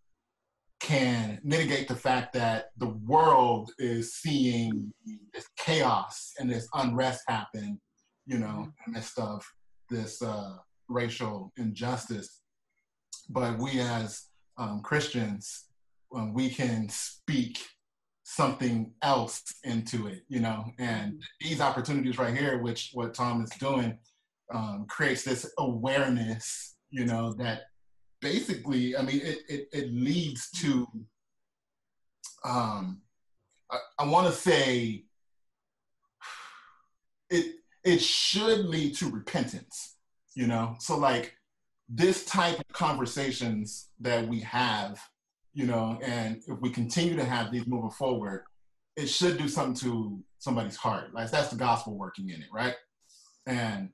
[0.80, 4.92] can mitigate the fact that the world is seeing
[5.32, 7.80] this chaos and this unrest happen,
[8.26, 9.42] you know, in the midst of
[9.88, 10.56] this uh,
[10.88, 12.42] racial injustice.
[13.30, 14.26] But we as
[14.58, 15.68] um, Christians
[16.14, 17.58] um, we can speak
[18.24, 20.64] something else into it, you know.
[20.78, 23.98] And these opportunities right here, which what Tom is doing,
[24.52, 27.62] um, creates this awareness, you know, that
[28.20, 30.86] basically, I mean, it it, it leads to,
[32.44, 33.02] um,
[33.70, 35.04] I, I want to say,
[37.30, 39.96] it it should lead to repentance,
[40.34, 40.76] you know.
[40.78, 41.36] So like
[41.88, 44.98] this type of conversations that we have
[45.54, 48.44] you know, and if we continue to have these moving forward,
[48.96, 51.14] it should do something to somebody's heart.
[51.14, 52.74] Like that's the gospel working in it, right?
[53.46, 53.90] And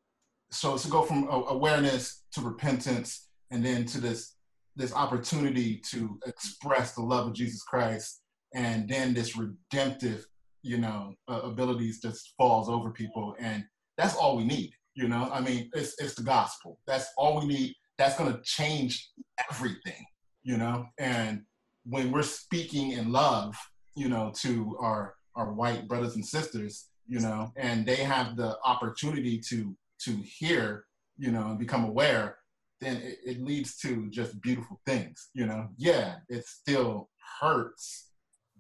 [0.51, 4.35] so to go from awareness to repentance and then to this
[4.77, 8.23] this opportunity to express the love of Jesus Christ,
[8.55, 10.25] and then this redemptive,
[10.63, 13.65] you know, uh, abilities just falls over people, and
[13.99, 14.71] that's all we need.
[14.95, 16.79] You know, I mean, it's it's the gospel.
[16.87, 17.75] That's all we need.
[17.99, 19.11] That's going to change
[19.51, 20.05] everything.
[20.43, 21.43] You know, and
[21.85, 23.57] when we're speaking in love,
[23.95, 28.57] you know, to our our white brothers and sisters, you know, and they have the
[28.64, 30.85] opportunity to to hear,
[31.18, 32.39] you know, and become aware,
[32.81, 35.31] then it, it leads to just beautiful things.
[35.35, 37.11] You know, yeah, it still
[37.41, 38.11] hurts,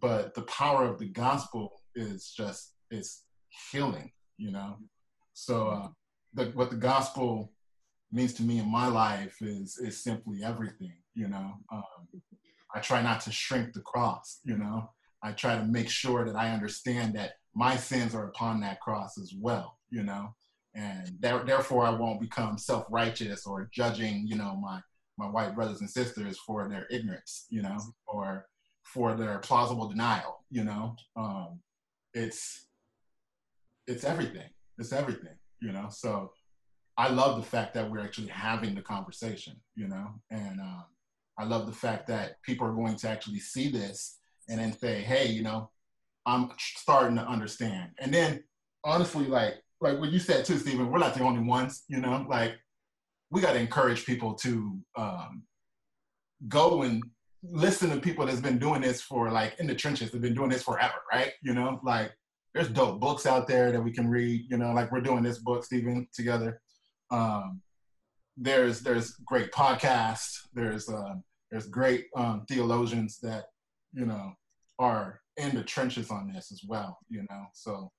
[0.00, 3.24] but the power of the gospel is just it's
[3.70, 4.12] healing.
[4.36, 4.76] You know,
[5.32, 5.88] so uh,
[6.34, 7.52] the, what the gospel
[8.12, 10.94] means to me in my life is is simply everything.
[11.14, 12.22] You know, um,
[12.74, 14.40] I try not to shrink the cross.
[14.44, 14.90] You know,
[15.22, 19.18] I try to make sure that I understand that my sins are upon that cross
[19.18, 19.78] as well.
[19.90, 20.34] You know,
[20.74, 24.80] and there, therefore I won't become self-righteous or judging, you know, my
[25.18, 28.46] my white brothers and sisters for their ignorance, you know, or
[28.84, 30.96] for their plausible denial, you know.
[31.16, 31.60] Um,
[32.14, 32.66] it's
[33.86, 34.48] it's everything.
[34.78, 35.88] It's everything, you know.
[35.90, 36.32] So
[36.96, 40.84] I love the fact that we're actually having the conversation, you know, and um,
[41.40, 44.18] I love the fact that people are going to actually see this
[44.48, 45.70] and then say, hey, you know,
[46.26, 47.90] I'm starting to understand.
[47.98, 48.44] And then
[48.84, 52.26] honestly, like like what you said too, Stephen, we're not the only ones, you know,
[52.28, 52.52] like
[53.30, 55.42] we got to encourage people to um,
[56.48, 57.02] go and
[57.42, 60.50] listen to people that's been doing this for like in the trenches, they've been doing
[60.50, 61.32] this forever, right?
[61.42, 62.12] You know, like
[62.52, 65.38] there's dope books out there that we can read, you know, like we're doing this
[65.38, 66.60] book, Stephen, together.
[67.10, 67.62] Um,
[68.36, 71.14] there's there's great podcasts, there's uh,
[71.50, 73.46] there's great um, theologians that,
[73.92, 74.32] you know,
[74.78, 77.46] are in the trenches on this as well, you know.
[77.52, 77.90] So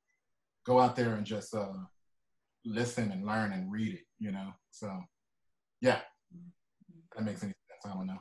[0.66, 1.74] go out there and just uh,
[2.66, 4.54] listen and learn and read it, you know.
[4.72, 4.99] So,
[5.82, 5.99] yeah,
[7.16, 7.86] that makes any sense.
[7.86, 8.20] I don't know.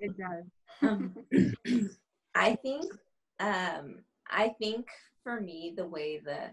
[0.00, 0.44] It does.
[0.82, 1.14] Um,
[2.34, 2.84] I think
[3.38, 4.86] um, I think
[5.22, 6.52] for me the way the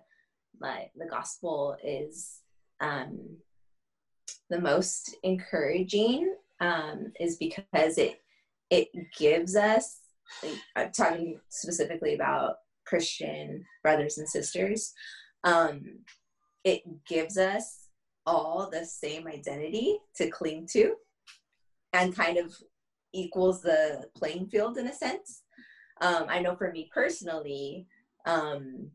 [0.60, 2.42] like the gospel is
[2.80, 3.38] um,
[4.50, 8.22] the most encouraging um, is because it
[8.70, 10.00] it gives us
[10.44, 14.94] like, I'm talking specifically about Christian brothers and sisters,
[15.44, 16.00] um,
[16.64, 17.88] it gives us
[18.26, 20.94] all the same identity to cling to
[21.94, 22.54] and kind of
[23.14, 25.42] equals the playing field in a sense.
[26.02, 27.88] Um, I know for me personally,
[28.26, 28.92] um,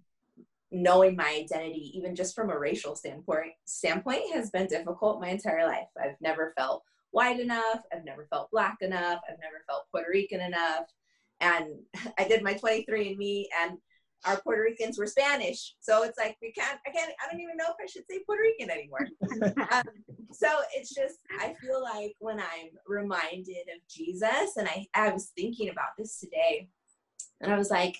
[0.70, 5.66] knowing my identity, even just from a racial standpoint, standpoint, has been difficult my entire
[5.66, 5.88] life.
[6.00, 6.84] I've never felt
[7.14, 7.80] white enough.
[7.92, 9.20] I've never felt black enough.
[9.28, 10.86] I've never felt Puerto Rican enough
[11.40, 11.66] and
[12.18, 13.78] I did my 23andMe and
[14.24, 15.74] our Puerto Ricans were Spanish.
[15.80, 18.20] So it's like we can't, I can't, I don't even know if I should say
[18.24, 19.06] Puerto Rican anymore.
[19.70, 19.84] um,
[20.32, 25.30] so it's just, I feel like when I'm reminded of Jesus, and I, I was
[25.36, 26.68] thinking about this today,
[27.42, 27.96] and I was like,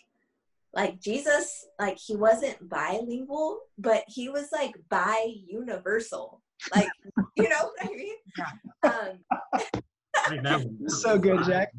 [0.72, 6.40] like Jesus, like he wasn't bilingual, but he was like bi universal.
[6.74, 6.88] Like,
[7.36, 8.16] you know what I mean?
[8.82, 9.18] Um,
[10.88, 11.72] So good, Jack.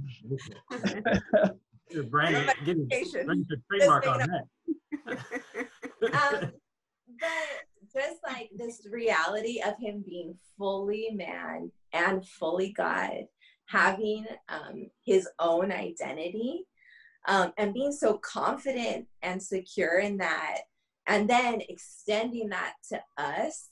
[1.90, 3.46] Your brand, get Education.
[3.52, 5.64] a trademark on Just that.
[6.14, 6.52] um,
[7.20, 13.26] but just like this reality of him being fully man and fully God,
[13.68, 16.66] having um, his own identity,
[17.28, 20.62] um, and being so confident and secure in that,
[21.08, 23.70] and then extending that to us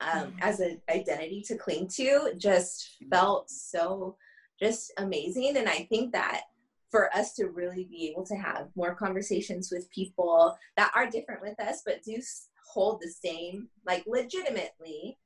[0.00, 4.16] um, as an identity to cling to, just felt so
[4.60, 5.56] just amazing.
[5.56, 6.42] And I think that
[6.90, 11.42] for us to really be able to have more conversations with people that are different
[11.42, 12.20] with us but do
[12.66, 15.18] hold the same like legitimately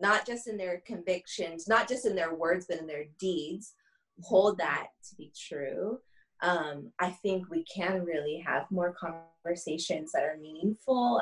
[0.00, 3.74] not just in their convictions not just in their words but in their deeds
[4.22, 5.98] hold that to be true
[6.42, 11.20] um, i think we can really have more conversations that are meaningful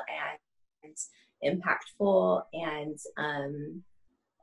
[0.83, 0.97] and
[1.45, 3.83] impactful and um,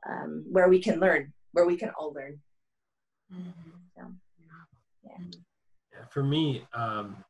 [0.08, 2.40] um, where we can learn where we can all learn.
[3.96, 4.02] So
[5.04, 5.16] yeah.
[5.92, 7.22] Yeah, for me, um,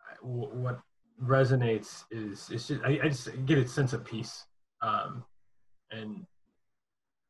[0.00, 0.80] I- what
[1.22, 4.46] resonates is it's just I, I just get a sense of peace,
[4.82, 5.24] um,
[5.90, 6.26] and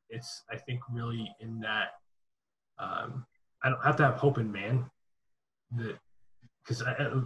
[0.08, 1.88] it's I think really in that
[2.78, 3.26] um,
[3.62, 4.90] I don't have to have hope in man
[5.76, 5.98] that
[6.62, 7.22] because I, I-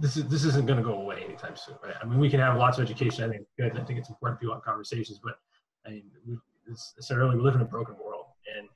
[0.00, 1.76] this is this isn't going to go away anytime soon.
[1.82, 1.94] Right?
[2.00, 3.24] I mean, we can have lots of education.
[3.24, 3.80] I think it's good.
[3.80, 5.38] I think it's important people have conversations, but
[5.86, 6.36] I mean, we,
[7.10, 7.36] early.
[7.36, 8.26] We live in a broken world,
[8.56, 8.68] and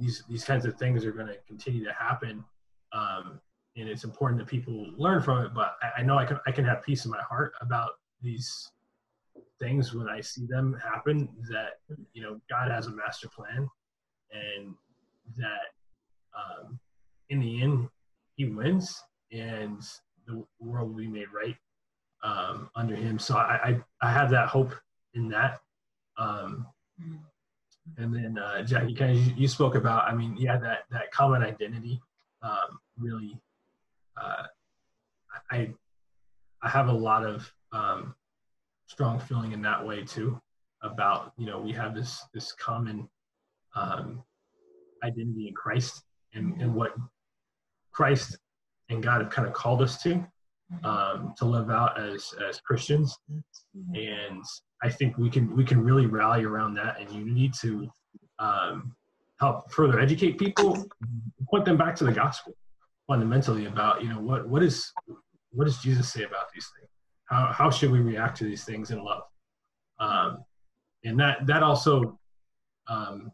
[0.00, 2.44] these these kinds of things are going to continue to happen
[2.92, 3.40] um,
[3.76, 6.52] and it's important that people learn from it but I, I know I can I
[6.52, 7.90] can have peace in my heart about
[8.22, 8.70] these
[9.58, 11.80] things when I see them happen that
[12.12, 13.68] you know God has a master plan,
[14.32, 14.74] and
[15.36, 15.72] that
[16.36, 16.78] um,
[17.30, 17.88] in the end
[18.36, 19.82] He wins, and
[20.26, 21.56] the world will be made right
[22.22, 23.18] um, under Him.
[23.18, 24.74] So I, I I have that hope
[25.14, 25.60] in that.
[26.18, 26.66] Um,
[27.98, 31.42] and then uh, Jackie, kind of you spoke about, I mean, yeah, that that common
[31.42, 32.00] identity
[32.42, 33.38] um, really.
[34.20, 34.44] Uh,
[35.50, 35.70] I
[36.62, 38.14] I have a lot of um,
[38.86, 40.40] strong feeling in that way too
[40.82, 43.08] about you know we have this this common
[43.74, 44.22] um,
[45.04, 46.02] identity in Christ
[46.34, 46.92] and, and what
[47.92, 48.38] Christ
[48.88, 50.24] and God have kind of called us to
[50.84, 53.16] um, to live out as as Christians,
[53.94, 54.42] and
[54.82, 57.88] I think we can we can really rally around that in unity to
[58.38, 58.94] um,
[59.38, 60.86] help further educate people,
[61.50, 62.54] point them back to the gospel
[63.06, 64.92] fundamentally about you know what what is
[65.52, 66.90] what does Jesus say about these things?
[67.26, 69.22] How how should we react to these things in love?
[69.98, 70.44] Um,
[71.04, 72.18] and that that also
[72.88, 73.30] um,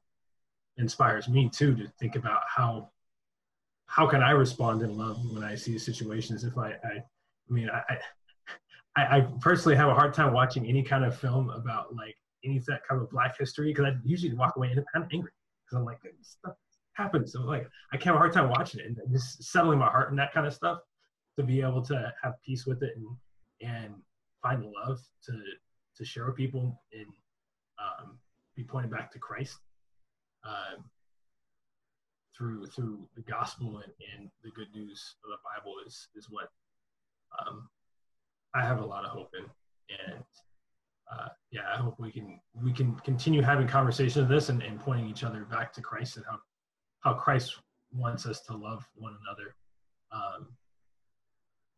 [0.76, 2.90] inspires me too to think about how
[3.93, 7.68] how can I respond in love when I see situations if I I, I mean
[7.70, 7.82] I,
[8.97, 12.59] I I personally have a hard time watching any kind of film about like any
[12.66, 15.30] that kind of black history because I usually walk away kind of angry
[15.64, 16.55] because I'm like stuff
[16.95, 19.88] happens so like I can have a hard time watching it and just settling my
[19.88, 20.78] heart and that kind of stuff
[21.38, 23.07] to be able to have peace with it and
[23.62, 23.95] and
[24.43, 25.32] find love to
[25.97, 27.07] to share with people and
[27.78, 28.18] um,
[28.57, 29.59] be pointed back to Christ.
[30.45, 30.84] Um,
[32.37, 36.49] through through the gospel and, and the good news of the Bible is is what
[37.41, 37.68] um,
[38.55, 39.45] I have a lot of hope in
[40.07, 40.24] and
[41.12, 44.80] uh, yeah I hope we can we can continue having conversations of this and, and
[44.80, 46.39] pointing each other back to Christ and how
[47.01, 47.59] how Christ
[47.93, 49.55] wants us to love one another
[50.12, 50.49] um,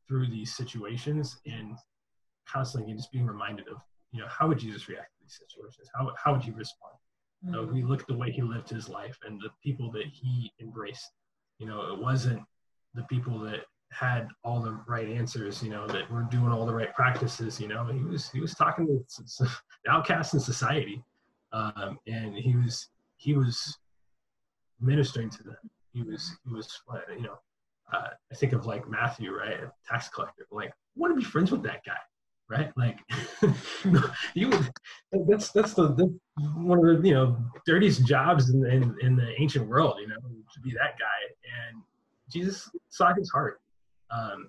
[0.07, 1.77] through these situations and
[2.47, 3.79] constantly just being reminded of,
[4.13, 5.89] you know, how would Jesus react to these situations?
[5.95, 6.95] How, how would he respond?
[7.45, 7.55] Mm-hmm.
[7.55, 10.53] So we look at the way he lived his life and the people that he
[10.61, 11.11] embraced.
[11.59, 12.43] You know, it wasn't
[12.95, 16.75] the people that had all the right answers, you know, that were doing all the
[16.75, 19.49] right practices, you know, he was, he was talking to
[19.89, 21.03] outcasts in society.
[21.53, 23.79] Um, and he was, he was
[24.81, 25.57] ministering to them.
[25.93, 26.69] He was, he was,
[27.17, 27.39] you know,
[27.93, 30.47] uh, I think of like Matthew, right, a tax collector.
[30.51, 31.93] Like, I want to be friends with that guy,
[32.49, 32.71] right?
[32.77, 32.99] Like,
[34.35, 34.71] you would.
[35.29, 36.19] That's that's the, the,
[36.57, 37.37] one of the you know
[37.67, 41.69] dirtiest jobs in, in in the ancient world, you know, to be that guy.
[41.69, 41.83] And
[42.31, 43.61] Jesus saw his heart,
[44.11, 44.49] um,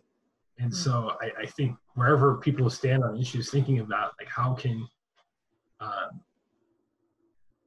[0.59, 4.87] and so I, I think wherever people stand on issues, thinking about like how can
[5.79, 6.21] um,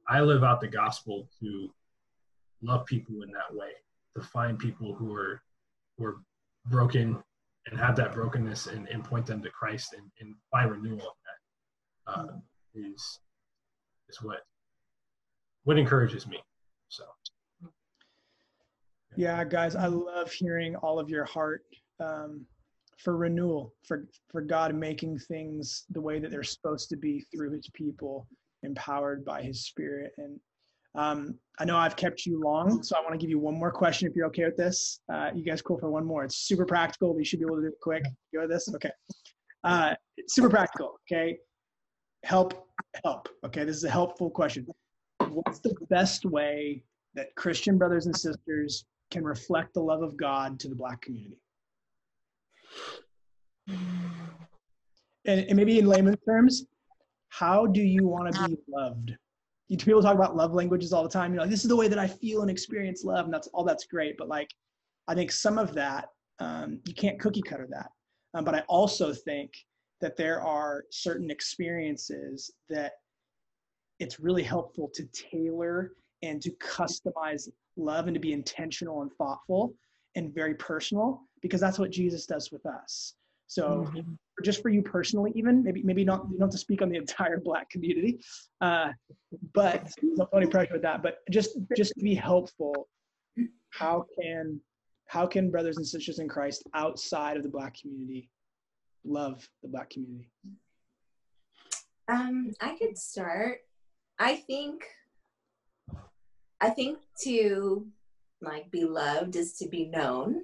[0.07, 1.69] I live out the gospel to
[2.61, 3.69] love people in that way,
[4.15, 5.41] to find people who are
[5.97, 6.17] who are
[6.65, 7.23] broken
[7.69, 11.15] and have that brokenness and, and point them to Christ and, and find renewal of
[11.25, 12.37] that uh,
[12.73, 13.19] is
[14.09, 14.39] is what
[15.63, 16.41] what encourages me.
[16.87, 17.03] So
[19.15, 21.63] yeah, guys, I love hearing all of your heart
[21.99, 22.45] um,
[22.97, 27.51] for renewal, for for God making things the way that they're supposed to be through
[27.51, 28.27] His people,
[28.63, 30.39] empowered by His Spirit, and
[30.95, 33.71] um, I know I've kept you long, so I want to give you one more
[33.71, 35.01] question if you're okay with this.
[35.11, 36.23] Uh, you guys cool for one more?
[36.23, 37.13] It's super practical.
[37.13, 38.03] We should be able to do it quick.
[38.31, 38.73] You with this?
[38.73, 38.91] Okay.
[39.63, 39.93] Uh,
[40.27, 40.99] super practical.
[41.09, 41.37] Okay.
[42.23, 42.67] Help,
[43.03, 43.29] help.
[43.45, 43.65] Okay.
[43.65, 44.65] This is a helpful question.
[45.29, 46.83] What's the best way
[47.13, 51.37] that Christian brothers and sisters can reflect the love of God to the Black community?
[53.67, 56.65] And, and maybe in layman's terms,
[57.29, 59.13] how do you want to be loved?
[59.77, 61.33] People talk about love languages all the time.
[61.33, 63.63] You're like, this is the way that I feel and experience love, and that's all
[63.63, 64.17] that's great.
[64.17, 64.49] But like,
[65.07, 66.09] I think some of that
[66.39, 67.91] um, you can't cookie cutter that.
[68.33, 69.51] Um, but I also think
[70.01, 72.93] that there are certain experiences that
[73.99, 75.91] it's really helpful to tailor
[76.21, 79.73] and to customize love and to be intentional and thoughtful
[80.15, 83.15] and very personal because that's what Jesus does with us.
[83.49, 84.13] So mm-hmm.
[84.43, 86.97] just for you personally, even maybe maybe not you don't have to speak on the
[87.03, 88.19] entire black community,
[88.61, 88.91] uh,
[89.53, 91.01] but no funny pressure with that.
[91.01, 92.87] But just just to be helpful,
[93.71, 94.61] how can
[95.07, 98.29] how can brothers and sisters in Christ outside of the black community
[99.03, 100.29] love the black community?
[102.07, 103.61] Um, I could start.
[104.19, 104.83] I think
[106.61, 107.87] I think to
[108.41, 110.43] like be loved is to be known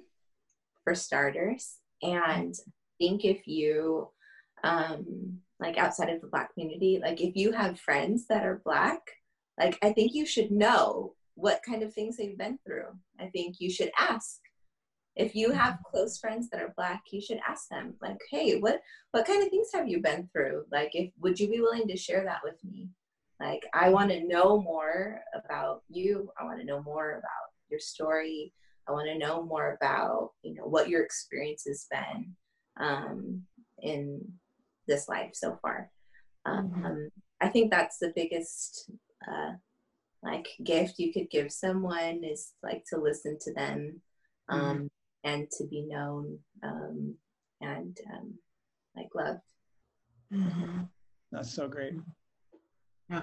[0.82, 2.52] for starters and
[2.98, 4.08] think if you
[4.64, 9.00] um like outside of the black community like if you have friends that are black
[9.58, 12.88] like i think you should know what kind of things they've been through.
[13.20, 14.40] I think you should ask.
[15.14, 18.82] If you have close friends that are black you should ask them like hey what
[19.12, 20.64] what kind of things have you been through?
[20.70, 22.90] Like if would you be willing to share that with me?
[23.40, 26.30] Like i want to know more about you.
[26.38, 28.52] I want to know more about your story.
[28.88, 32.34] I want to know more about you know what your experience has been
[32.78, 33.42] um,
[33.82, 34.20] in
[34.86, 35.90] this life so far
[36.44, 37.04] um, mm-hmm.
[37.40, 38.90] i think that's the biggest
[39.30, 39.52] uh,
[40.22, 44.00] like gift you could give someone is like to listen to them
[44.48, 44.86] um, mm-hmm
[45.26, 47.14] and to be known um,
[47.60, 48.34] and um,
[48.96, 49.40] like loved.
[50.32, 50.82] Mm-hmm.
[51.32, 51.94] That's so great.
[53.10, 53.22] Yeah.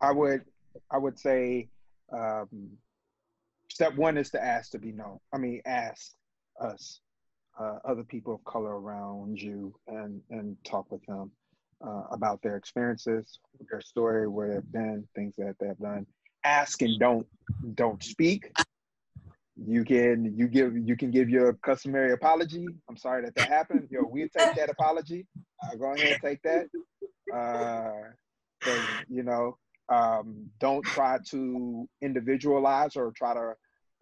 [0.00, 0.42] I would
[0.90, 1.68] I would say
[2.12, 2.70] um,
[3.74, 5.18] step one is to ask to be known.
[5.32, 6.12] I mean, ask
[6.60, 7.00] us,
[7.60, 11.30] uh, other people of color around you, and and talk with them
[11.86, 13.38] uh, about their experiences,
[13.70, 16.06] their story, where they've been, things that they've done,
[16.44, 17.26] ask and don't
[17.74, 18.50] don't speak.
[19.56, 22.66] You can you give you can give your customary apology.
[22.88, 23.88] I'm sorry that that happened.
[23.90, 25.26] Yo we'll take that apology.
[25.62, 26.66] Uh, go ahead and take that.
[27.32, 27.90] Uh
[29.10, 29.58] you know
[29.90, 33.52] um don't try to individualize or try to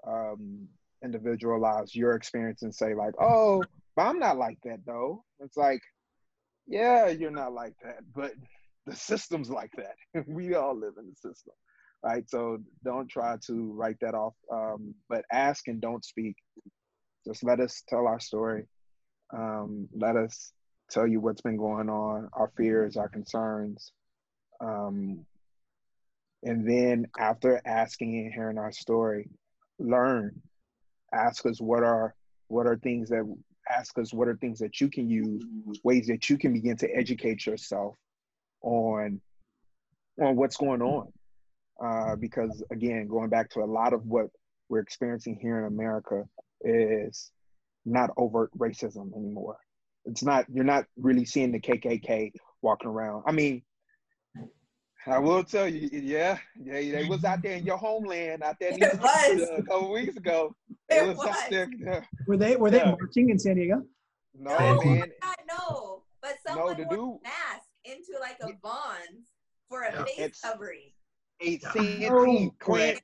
[0.06, 0.66] um
[1.04, 3.62] individualize your experience and say like oh
[3.96, 5.80] but i'm not like that though it's like
[6.66, 8.32] yeah you're not like that but
[8.86, 11.54] the system's like that we all live in the system
[12.02, 12.28] right?
[12.28, 16.36] So don't try to write that off, um, but ask and don't speak.
[17.26, 18.66] Just let us tell our story.
[19.32, 20.52] Um, let us
[20.90, 23.92] tell you what's been going on, our fears, our concerns.
[24.60, 25.24] Um,
[26.42, 29.28] and then after asking and hearing our story,
[29.82, 30.40] learn.
[31.12, 32.14] Ask us what are
[32.48, 33.24] what are things that
[33.70, 35.42] ask us what are things that you can use,
[35.84, 37.96] ways that you can begin to educate yourself
[38.62, 39.20] on
[40.20, 41.12] on what's going on
[41.82, 44.26] uh, because again, going back to a lot of what
[44.68, 46.24] we're experiencing here in America
[46.62, 47.30] is
[47.84, 49.56] not overt racism anymore.
[50.04, 53.24] It's not you're not really seeing the KKK walking around.
[53.26, 53.62] I mean,
[55.06, 58.70] I will tell you, yeah, yeah, they was out there in your homeland, out there
[58.72, 59.50] it was.
[59.50, 60.54] Uh, a couple weeks ago.
[60.88, 61.36] It, it was, was.
[61.50, 62.00] There, yeah.
[62.28, 62.94] Were they were they yeah.
[62.98, 63.82] marching in San Diego?
[64.38, 65.10] No, no man.
[65.48, 69.32] No, but someone no, wore a mask into like a Vons
[69.68, 70.04] for a yeah.
[70.04, 70.92] face it's, covering
[71.40, 73.00] a Santee, oh, Clint,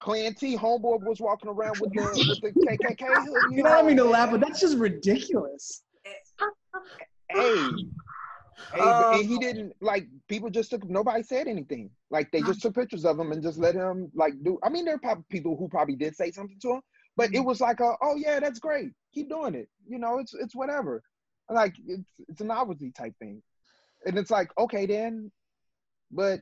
[0.00, 0.56] Clint T.
[0.56, 3.56] Homeboy was walking around with the with the KKK hood.
[3.56, 5.84] You know, what I don't mean to laugh, but that's just ridiculous.
[7.30, 7.68] hey,
[8.78, 11.90] Um, and he didn't like people just took nobody said anything.
[12.10, 14.58] Like they just took pictures of him and just let him like do.
[14.62, 16.80] I mean, there are probably people who probably did say something to him,
[17.16, 17.46] but it mm-hmm.
[17.46, 18.90] was like a oh yeah, that's great.
[19.14, 19.68] Keep doing it.
[19.86, 21.02] You know, it's it's whatever.
[21.50, 23.42] Like it's it's a novelty type thing,
[24.06, 25.30] and it's like okay then,
[26.10, 26.40] but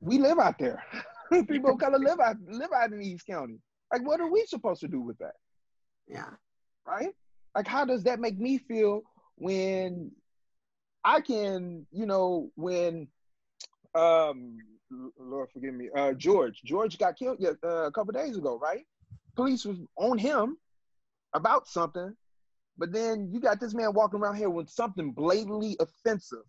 [0.00, 0.82] we live out there.
[1.48, 3.58] People of color live out live out in East County.
[3.92, 5.34] Like, what are we supposed to do with that?
[6.08, 6.30] Yeah.
[6.86, 7.14] Right?
[7.54, 9.02] Like, how does that make me feel
[9.36, 10.10] when
[11.06, 13.08] I can, you know, when
[13.94, 14.58] um
[15.18, 16.60] Lord forgive me, uh George.
[16.64, 18.84] George got killed yeah, uh, a couple days ago, right?
[19.36, 20.56] Police was on him
[21.32, 22.14] about something,
[22.76, 26.44] but then you got this man walking around here with something blatantly offensive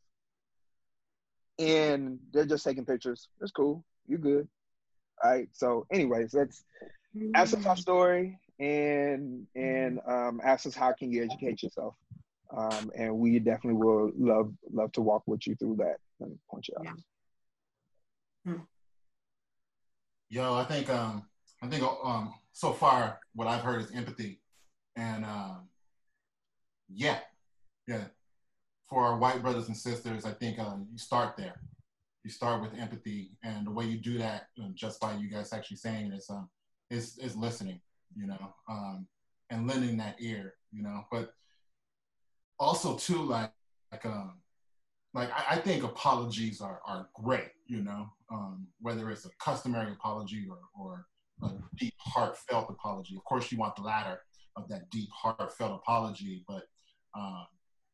[1.59, 3.29] and they're just taking pictures.
[3.39, 3.83] That's cool.
[4.07, 4.47] You're good.
[5.23, 5.49] All right.
[5.53, 6.63] So, anyways, that's
[7.13, 7.79] that's ask us our mm.
[7.79, 11.95] story and and um, ask us how can you educate yourself.
[12.55, 16.67] Um, and we definitely will love love to walk with you through that and point
[16.67, 16.85] you out.
[16.85, 18.53] Yeah.
[18.53, 18.61] Hmm.
[20.29, 21.23] Yo, I think um,
[21.61, 24.39] I think um, so far what I've heard is empathy,
[24.95, 25.67] and um,
[26.89, 27.19] yeah,
[27.87, 28.05] yeah,
[28.89, 31.61] for our white brothers and sisters, I think uh, you start there.
[32.23, 35.53] You start with empathy, and the way you do that, um, just by you guys
[35.53, 36.49] actually saying is um,
[36.89, 37.79] is is listening,
[38.15, 39.07] you know, um,
[39.49, 41.05] and lending that ear, you know.
[41.11, 41.33] But
[42.59, 43.51] also too, like
[43.91, 44.33] like um,
[45.13, 49.91] like I, I think apologies are are great, you know, um, whether it's a customary
[49.91, 51.05] apology or or
[51.43, 53.15] a deep heartfelt apology.
[53.15, 54.21] Of course, you want the latter
[54.55, 56.63] of that deep heartfelt apology, but
[57.15, 57.45] um,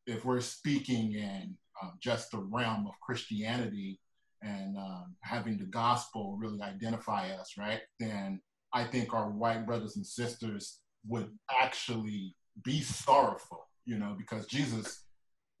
[0.06, 4.00] if we're speaking in um, just the realm of Christianity
[4.42, 7.80] and um, having the gospel really identify us, right?
[7.98, 8.40] Then
[8.72, 15.04] I think our white brothers and sisters would actually be sorrowful, you know, because Jesus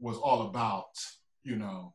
[0.00, 0.90] was all about,
[1.42, 1.94] you know,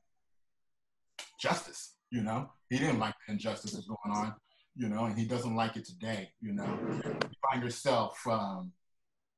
[1.40, 2.50] justice, you know.
[2.70, 4.34] He didn't like the injustice going on,
[4.76, 6.80] you know, and he doesn't like it today, you know.
[7.04, 8.72] You find yourself um,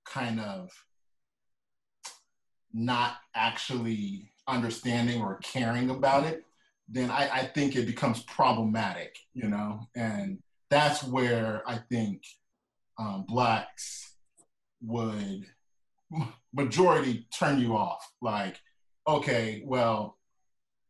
[0.06, 0.70] kind of
[2.74, 6.44] not actually understanding or caring about it,
[6.90, 10.40] then I, I think it becomes problematic, you know, and
[10.70, 12.24] that's where I think
[12.98, 14.16] um, blacks
[14.82, 15.46] would
[16.54, 18.06] majority turn you off.
[18.22, 18.58] Like,
[19.08, 20.18] okay, well,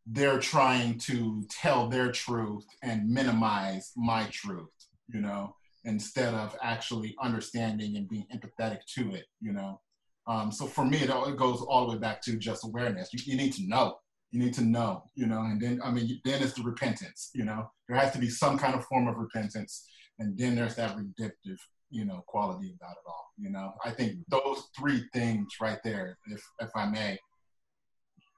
[0.06, 4.74] they're trying to tell their truth and minimize my truth,
[5.08, 9.80] you know, instead of actually understanding and being empathetic to it, you know.
[10.28, 13.14] Um, so for me, it, all, it goes all the way back to just awareness.
[13.14, 13.98] You, you need to know.
[14.32, 17.44] You need to know, you know, and then I mean, then it's the repentance, you
[17.44, 17.70] know.
[17.90, 19.86] There has to be some kind of form of repentance,
[20.20, 21.60] and then there's that redemptive,
[21.92, 23.32] you know, quality about it all.
[23.38, 27.20] You know, I think those three things right there, if if I may,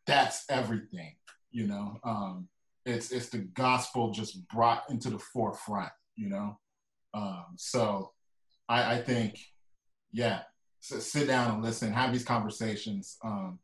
[0.06, 1.16] that's everything.
[1.52, 2.50] You know, um,
[2.86, 5.92] it's it's the gospel just brought into the forefront.
[6.16, 6.60] You know,
[7.14, 8.12] um, so
[8.68, 9.40] I, I think,
[10.12, 10.42] yeah,
[10.80, 13.60] so sit down and listen, have these conversations, um,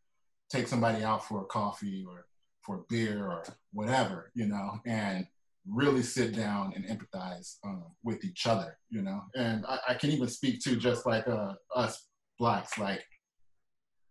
[0.49, 2.25] take somebody out for a coffee or
[2.61, 3.43] for beer or
[3.73, 5.25] whatever, you know, and
[5.71, 9.21] really sit down and empathize um, with each other, you know.
[9.35, 13.03] And I, I, can even speak to just like uh, us blacks, like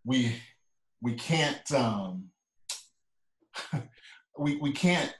[0.05, 0.37] we
[1.01, 2.25] we can't um,
[4.39, 5.15] we we can't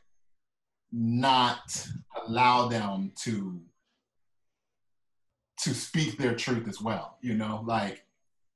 [0.93, 1.87] not
[2.27, 3.61] allow them to
[5.61, 8.05] to speak their truth as well, you know, like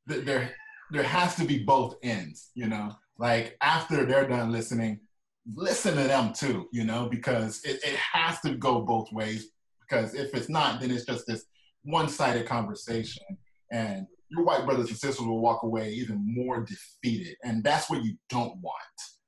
[0.09, 0.55] th- there
[0.91, 2.95] there has to be both ends, you know.
[3.19, 5.01] Like after they're done listening,
[5.55, 9.51] listen to them too, you know, because it, it has to go both ways.
[9.81, 11.45] Because if it's not, then it's just this
[11.85, 13.25] one sided conversation.
[13.71, 17.37] And your white brothers and sisters will walk away even more defeated.
[17.45, 18.77] And that's what you don't want.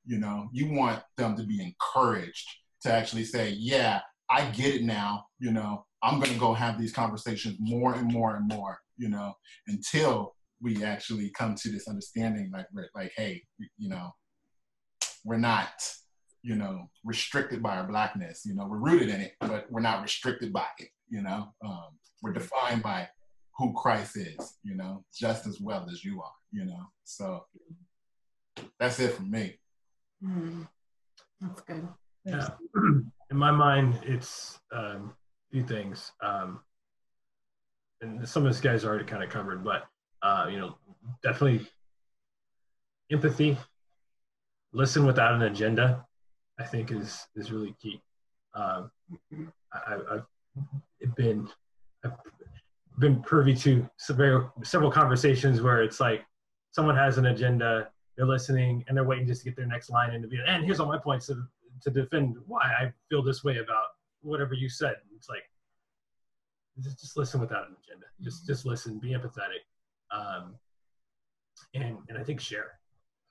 [0.06, 2.46] You know, you want them to be encouraged
[2.82, 4.00] to actually say, yeah,
[4.30, 5.24] I get it now.
[5.38, 9.08] You know, I'm going to go have these conversations more and more and more, you
[9.08, 9.34] know,
[9.66, 13.42] until we actually come to this understanding like, like, hey,
[13.78, 14.10] you know,
[15.24, 15.70] we're not
[16.44, 18.44] you know, restricted by our blackness.
[18.44, 20.88] You know, we're rooted in it, but we're not restricted by it.
[21.08, 23.08] You know, um, we're defined by
[23.56, 24.58] who Christ is.
[24.62, 26.34] You know, just as well as you are.
[26.52, 27.46] You know, so
[28.78, 29.58] that's it for me.
[30.22, 30.68] Mm,
[31.40, 31.88] that's good.
[32.26, 32.48] Yeah.
[33.30, 35.14] In my mind, it's um,
[35.48, 36.12] a few things.
[36.22, 36.60] Um,
[38.02, 39.84] and some of this guys already kind of covered, but
[40.22, 40.76] uh, you know,
[41.22, 41.66] definitely
[43.10, 43.56] empathy.
[44.74, 46.04] Listen without an agenda.
[46.58, 48.00] I think is is really key.
[48.54, 48.90] Um,
[49.72, 49.98] I,
[51.00, 51.48] have been
[52.04, 52.12] I've
[52.98, 56.24] been privy to several several conversations where it's like
[56.70, 60.14] someone has an agenda, they're listening, and they're waiting just to get their next line
[60.14, 60.44] in the video.
[60.46, 61.44] And here's all my points to
[61.82, 63.86] to defend why I feel this way about
[64.22, 64.96] whatever you said.
[65.16, 65.42] It's like
[66.80, 68.06] just, just listen without an agenda.
[68.22, 69.64] Just just listen, be empathetic,
[70.12, 70.54] um,
[71.74, 72.78] and and I think share,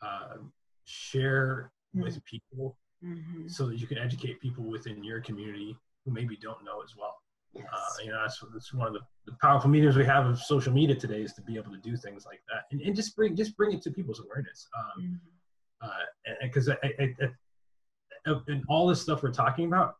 [0.02, 0.52] um,
[0.84, 3.48] share with people mm-hmm.
[3.48, 5.76] so that you can educate people within your community
[6.06, 7.18] who maybe don't know as well.
[7.54, 7.66] Yes.
[7.72, 10.74] Uh, you know, that's, that's one of the, the, powerful mediums we have of social
[10.74, 13.36] media today is to be able to do things like that and, and just bring
[13.36, 14.68] just bring it to people's awareness.
[14.76, 15.20] Um,
[15.84, 15.88] mm-hmm.
[15.88, 17.16] uh, because I, I,
[18.26, 19.98] I, and all this stuff we're talking about,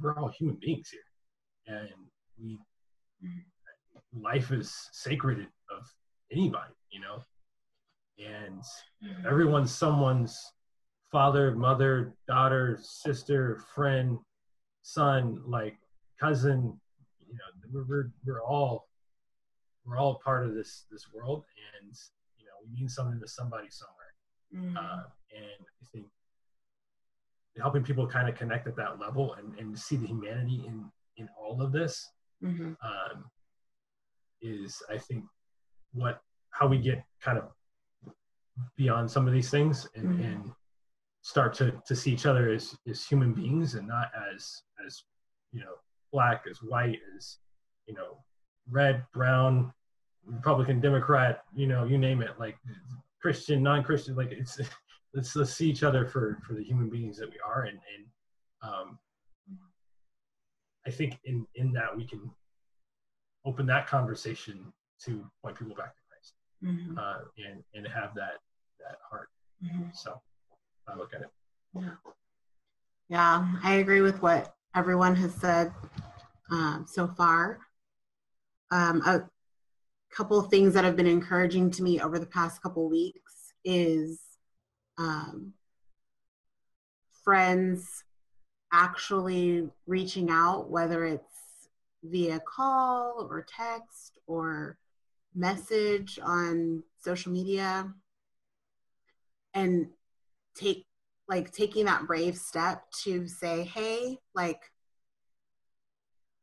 [0.00, 1.88] we're all human beings here, and
[2.42, 2.58] we
[3.24, 4.22] mm-hmm.
[4.22, 5.86] life is sacred of
[6.30, 7.22] anybody, you know,
[8.18, 8.60] and
[9.02, 9.26] mm-hmm.
[9.26, 10.52] everyone's someone's
[11.16, 14.18] father, mother, daughter, sister, friend,
[14.82, 15.78] son, like
[16.20, 16.78] cousin,
[17.26, 18.86] you know, we're, we're, we're all,
[19.86, 21.42] we're all part of this, this world
[21.80, 21.90] and,
[22.38, 24.12] you know, we mean something to somebody somewhere.
[24.54, 24.76] Mm-hmm.
[24.76, 26.04] Uh, and I think
[27.58, 30.84] helping people kind of connect at that level and, and see the humanity in,
[31.16, 32.10] in all of this
[32.44, 32.74] mm-hmm.
[32.84, 33.24] um,
[34.42, 35.24] is, I think,
[35.94, 36.20] what,
[36.50, 37.44] how we get kind of
[38.76, 40.22] beyond some of these things and, mm-hmm.
[40.22, 40.52] and
[41.26, 45.02] start to, to see each other as, as human beings and not as as
[45.50, 45.74] you know
[46.12, 47.38] black as white as
[47.88, 48.18] you know
[48.70, 49.72] red brown
[50.24, 52.56] republican democrat you know you name it like
[53.20, 54.60] christian non-christian like it's
[55.14, 58.06] let's let's see each other for for the human beings that we are and and
[58.62, 58.96] um
[60.86, 62.30] i think in in that we can
[63.44, 66.96] open that conversation to point people back to christ mm-hmm.
[66.96, 68.38] uh, and and have that
[68.78, 69.28] that heart
[69.64, 69.88] mm-hmm.
[69.92, 70.20] so
[70.88, 71.30] I look at it.
[71.74, 71.94] Yeah.
[73.08, 75.72] Yeah, I agree with what everyone has said
[76.50, 77.60] um, so far.
[78.70, 79.28] Um, a
[80.14, 84.20] couple things that have been encouraging to me over the past couple weeks is
[84.98, 85.52] um,
[87.22, 88.04] friends
[88.72, 91.68] actually reaching out, whether it's
[92.02, 94.78] via call or text or
[95.34, 97.92] message on social media,
[99.54, 99.88] and
[100.56, 100.86] take
[101.28, 104.60] like taking that brave step to say hey like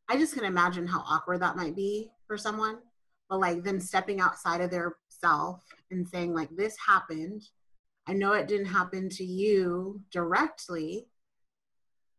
[0.10, 2.78] I just can imagine how awkward that might be for someone.
[3.30, 7.42] But like them stepping outside of their self and saying, like, this happened.
[8.08, 11.08] I know it didn't happen to you directly,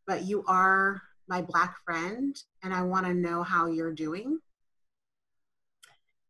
[0.06, 4.38] but you are my black friend and I want to know how you're doing.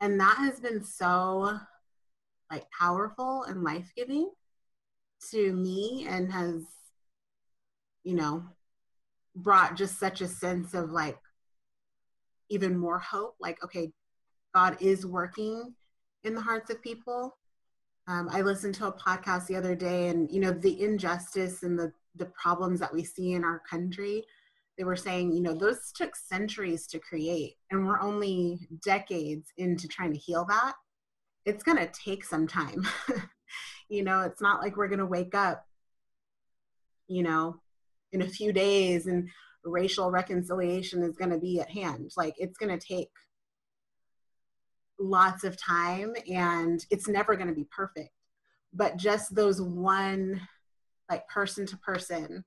[0.00, 1.58] And that has been so
[2.50, 4.30] like powerful and life-giving
[5.30, 6.62] to me and has
[8.02, 8.44] you know
[9.36, 11.18] brought just such a sense of like
[12.50, 13.92] even more hope like okay
[14.54, 15.74] god is working
[16.22, 17.36] in the hearts of people.
[18.06, 21.78] Um, i listened to a podcast the other day and you know the injustice and
[21.78, 24.22] the the problems that we see in our country
[24.76, 29.88] they were saying you know those took centuries to create and we're only decades into
[29.88, 30.74] trying to heal that.
[31.44, 32.86] It's going to take some time
[33.88, 35.66] you know it's not like we're going to wake up
[37.06, 37.60] you know
[38.12, 39.28] in a few days and
[39.64, 42.12] racial reconciliation is going to be at hand.
[42.16, 43.08] Like it's going to take
[44.98, 48.10] lots of time and it's never going to be perfect.
[48.72, 50.40] But just those one
[51.10, 52.42] like person to person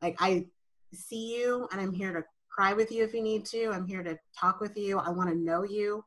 [0.00, 0.46] like i
[0.94, 2.24] see you and i'm here to
[2.58, 3.70] cry with you if you need to.
[3.70, 4.98] I'm here to talk with you.
[4.98, 6.04] I want to know you.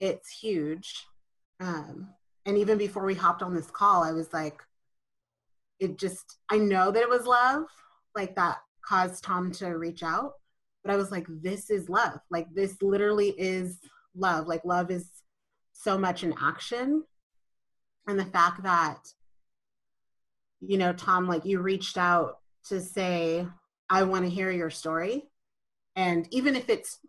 [0.00, 1.06] It's huge.
[1.60, 2.08] Um
[2.46, 4.62] and even before we hopped on this call i was like
[5.78, 7.64] it just i know that it was love
[8.14, 10.32] like that caused tom to reach out
[10.86, 12.20] but i was like this is love.
[12.30, 13.80] Like this literally is
[14.14, 14.46] love.
[14.46, 15.08] Like love is
[15.72, 17.02] so much in action.
[18.06, 19.08] And the fact that
[20.60, 23.46] you know tom like you reached out to say
[23.90, 25.24] i want to hear your story.
[25.96, 27.00] And even if it's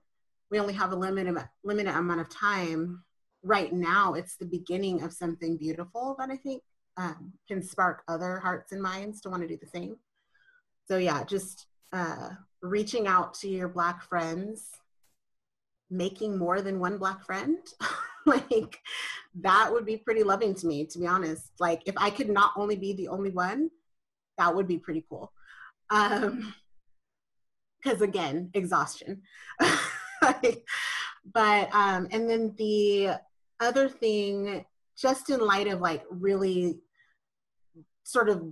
[0.49, 3.03] we only have a limited limited amount of time
[3.43, 6.63] right now it's the beginning of something beautiful that I think
[6.97, 9.97] um, can spark other hearts and minds to want to do the same.
[10.87, 12.29] So yeah, just uh,
[12.61, 14.69] reaching out to your black friends,
[15.89, 17.57] making more than one black friend,
[18.25, 18.79] like
[19.41, 21.51] that would be pretty loving to me, to be honest.
[21.59, 23.69] Like if I could not only be the only one,
[24.37, 25.31] that would be pretty cool.
[25.89, 26.53] Um,
[27.81, 29.21] because again, exhaustion.
[31.33, 33.19] but um, and then the
[33.59, 34.65] other thing,
[34.97, 36.79] just in light of like really
[38.03, 38.43] sort of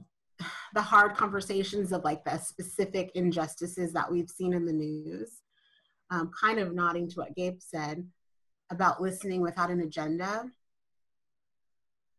[0.73, 5.41] the hard conversations of like the specific injustices that we've seen in the news,
[6.11, 8.05] um, kind of nodding to what Gabe said
[8.69, 10.49] about listening without an agenda.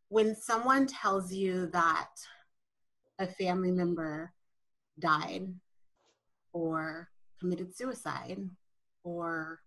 [0.08, 2.10] When someone tells you that
[3.18, 4.32] a family member
[4.98, 5.52] died
[6.52, 7.08] or
[7.40, 8.48] committed suicide
[9.04, 9.60] or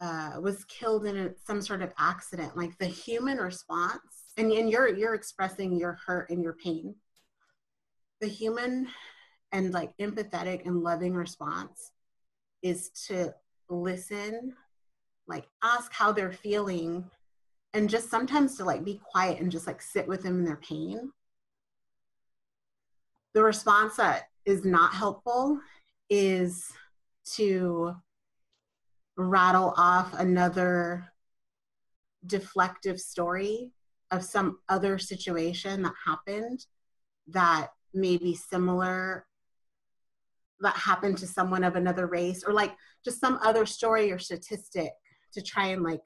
[0.00, 4.70] uh, was killed in a, some sort of accident, like the human response, and, and
[4.70, 6.94] you're you're expressing your hurt and your pain.
[8.20, 8.88] The human
[9.52, 11.92] and like empathetic and loving response
[12.62, 13.34] is to
[13.68, 14.54] listen,
[15.26, 17.10] like ask how they're feeling,
[17.74, 20.56] and just sometimes to like be quiet and just like sit with them in their
[20.56, 21.10] pain.
[23.34, 25.60] The response that is not helpful
[26.08, 26.72] is
[27.34, 27.94] to
[29.18, 31.12] rattle off another
[32.26, 33.72] deflective story
[34.10, 36.64] of some other situation that happened
[37.26, 39.26] that may be similar
[40.60, 42.74] that happened to someone of another race or like
[43.04, 44.92] just some other story or statistic
[45.32, 46.00] to try and like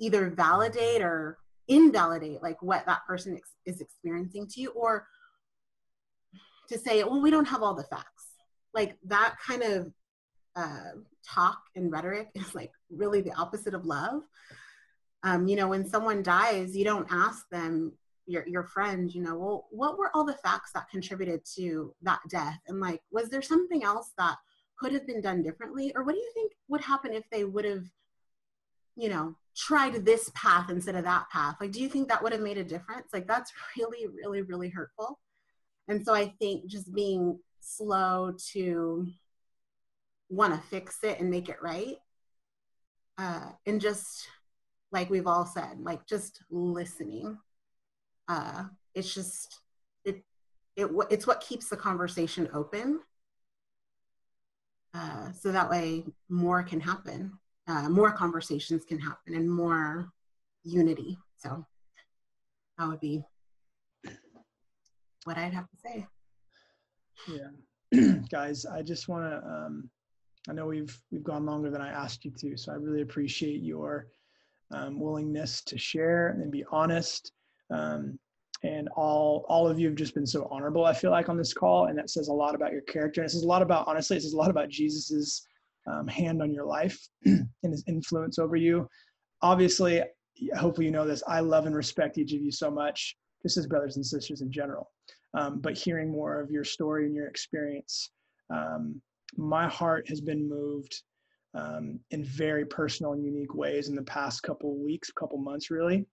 [0.00, 1.38] either validate or
[1.68, 5.06] invalidate like what that person ex- is experiencing to you or
[6.68, 8.28] to say well we don't have all the facts.
[8.72, 9.92] Like that kind of
[10.56, 10.90] uh,
[11.26, 14.22] talk and rhetoric is like really the opposite of love.
[15.22, 17.92] Um, you know, when someone dies, you don't ask them,
[18.26, 22.20] your your friend, you know, well, what were all the facts that contributed to that
[22.30, 22.58] death?
[22.68, 24.36] And like, was there something else that
[24.78, 25.92] could have been done differently?
[25.94, 27.84] Or what do you think would happen if they would have,
[28.96, 31.56] you know, tried this path instead of that path?
[31.60, 33.08] Like, do you think that would have made a difference?
[33.12, 35.20] Like, that's really, really, really hurtful.
[35.88, 39.06] And so I think just being slow to
[40.34, 41.96] want to fix it and make it right.
[43.16, 44.26] Uh, and just
[44.92, 47.38] like we've all said, like just listening.
[48.28, 49.60] Uh, it's just
[50.04, 50.22] it
[50.76, 53.00] it it's what keeps the conversation open.
[54.94, 57.32] Uh, so that way more can happen,
[57.66, 60.08] uh, more conversations can happen, and more
[60.62, 61.18] unity.
[61.36, 61.66] So
[62.78, 63.22] that would be
[65.24, 66.06] what I'd have to say.
[67.28, 69.90] Yeah, guys, I just want to um,
[70.48, 73.62] I know we've we've gone longer than I asked you to, so I really appreciate
[73.62, 74.08] your
[74.70, 77.32] um, willingness to share and be honest.
[77.70, 78.18] Um,
[78.62, 80.84] and all all of you have just been so honorable.
[80.84, 83.20] I feel like on this call, and that says a lot about your character.
[83.20, 85.46] And it says a lot about honestly, it says a lot about Jesus's
[85.86, 88.88] um, hand on your life and his influence over you.
[89.42, 90.02] Obviously,
[90.56, 91.22] hopefully you know this.
[91.26, 94.50] I love and respect each of you so much, just as brothers and sisters in
[94.50, 94.90] general.
[95.34, 98.10] Um, but hearing more of your story and your experience,
[98.50, 99.00] um,
[99.36, 101.02] my heart has been moved
[101.54, 106.06] um, in very personal and unique ways in the past couple weeks, couple months, really.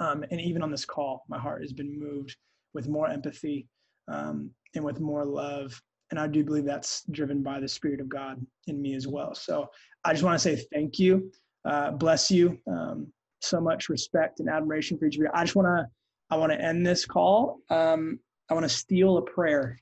[0.00, 2.36] Um, and even on this call, my heart has been moved
[2.72, 3.68] with more empathy
[4.08, 5.80] um, and with more love.
[6.10, 9.34] And I do believe that's driven by the Spirit of God in me as well.
[9.34, 9.68] So
[10.04, 11.30] I just want to say thank you,
[11.64, 15.30] uh, bless you, um, so much respect and admiration for each of you.
[15.32, 15.86] I just want to
[16.30, 17.58] I want to end this call.
[17.70, 18.18] Um,
[18.50, 19.78] I want to steal a prayer.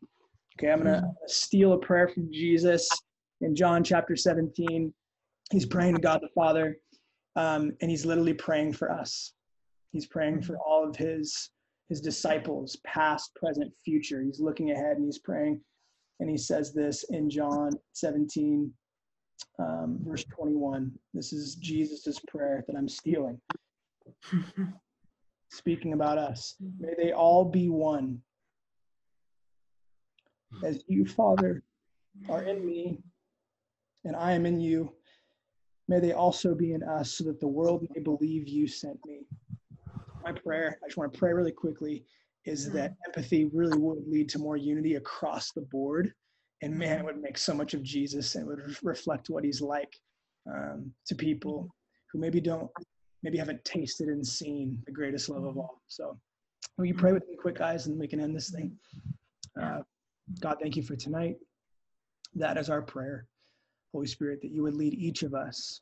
[0.59, 2.89] Okay, I'm going to steal a prayer from Jesus
[3.41, 4.93] in John chapter 17.
[5.51, 6.77] He's praying to God the Father,
[7.37, 9.33] um, and he's literally praying for us.
[9.93, 11.51] He's praying for all of his
[11.89, 14.23] his disciples, past, present, future.
[14.23, 15.61] He's looking ahead and he's praying,
[16.21, 18.73] and he says this in John 17,
[19.59, 20.91] um, verse 21.
[21.13, 23.39] This is Jesus' prayer that I'm stealing.
[25.51, 28.23] Speaking about us, may they all be one.
[30.65, 31.63] As you, Father,
[32.29, 32.99] are in me,
[34.05, 34.93] and I am in you,
[35.89, 39.27] may they also be in us, so that the world may believe you sent me.
[40.23, 42.05] My prayer, I just want to pray really quickly,
[42.45, 46.13] is that empathy really would lead to more unity across the board.
[46.63, 49.97] And man, it would make so much of Jesus and would reflect what he's like
[50.49, 51.75] um, to people
[52.11, 52.71] who maybe don't,
[53.23, 55.81] maybe haven't tasted and seen the greatest love of all.
[55.89, 56.19] So,
[56.79, 58.77] will you pray with me, quick, guys, and we can end this thing?
[59.61, 59.81] Uh,
[60.41, 61.37] God, thank you for tonight.
[62.35, 63.27] That is our prayer.
[63.93, 65.81] Holy Spirit, that you would lead each of us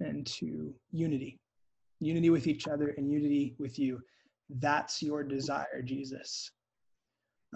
[0.00, 1.38] into unity,
[2.00, 4.00] unity with each other and unity with you.
[4.58, 6.50] That's your desire, Jesus.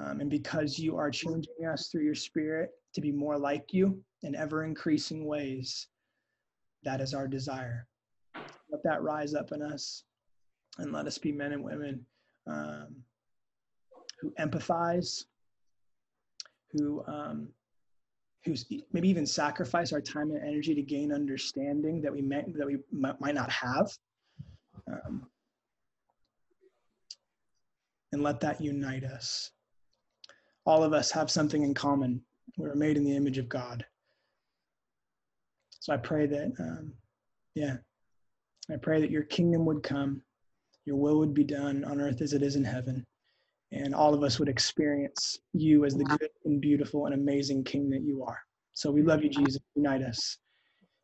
[0.03, 4.03] Um, and because you are changing us through your Spirit to be more like you
[4.23, 5.89] in ever increasing ways,
[6.83, 7.87] that is our desire.
[8.71, 10.05] Let that rise up in us
[10.79, 12.05] and let us be men and women
[12.47, 12.89] um,
[14.21, 15.25] who empathize,
[16.75, 17.49] who um,
[18.45, 22.67] who's maybe even sacrifice our time and energy to gain understanding that we may, that
[22.67, 23.91] we might not have.
[24.91, 25.27] Um,
[28.13, 29.51] and let that unite us.
[30.67, 32.21] All of us have something in common.
[32.57, 33.85] We're made in the image of god.
[35.81, 36.93] So i pray that um,
[37.55, 37.77] yeah.
[38.73, 40.23] I pray that your kingdom would come
[40.85, 43.05] your will would be done on earth as it is in heaven
[43.73, 47.91] and all of us would experience you as the good and beautiful and amazing King
[47.91, 48.39] that you are.
[48.73, 49.61] So we love you, Jesus.
[49.75, 50.39] Unite us.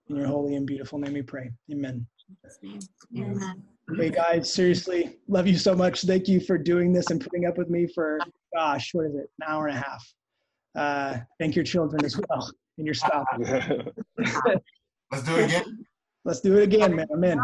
[0.09, 1.51] In your holy and beautiful name we pray.
[1.73, 2.07] Amen.
[3.17, 3.63] Amen.
[3.97, 6.03] Hey guys, seriously, love you so much.
[6.03, 8.19] Thank you for doing this and putting up with me for,
[8.55, 10.15] gosh, what is it, an hour and a half.
[10.77, 13.27] Uh, thank your children as well and your spouse.
[15.13, 15.85] Let's do it again.
[16.25, 17.07] Let's do it again, man.
[17.13, 17.41] I'm in.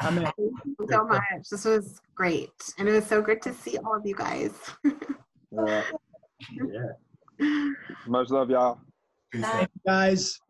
[0.00, 0.24] I'm in.
[0.24, 1.22] thank you so much.
[1.50, 2.50] This was great.
[2.78, 4.52] And it was so good to see all of you guys.
[6.40, 7.72] Yeah.
[8.06, 8.80] much love, y'all.
[9.32, 9.48] Peace Bye.
[9.48, 9.54] out.
[9.58, 10.40] Thank you, guys.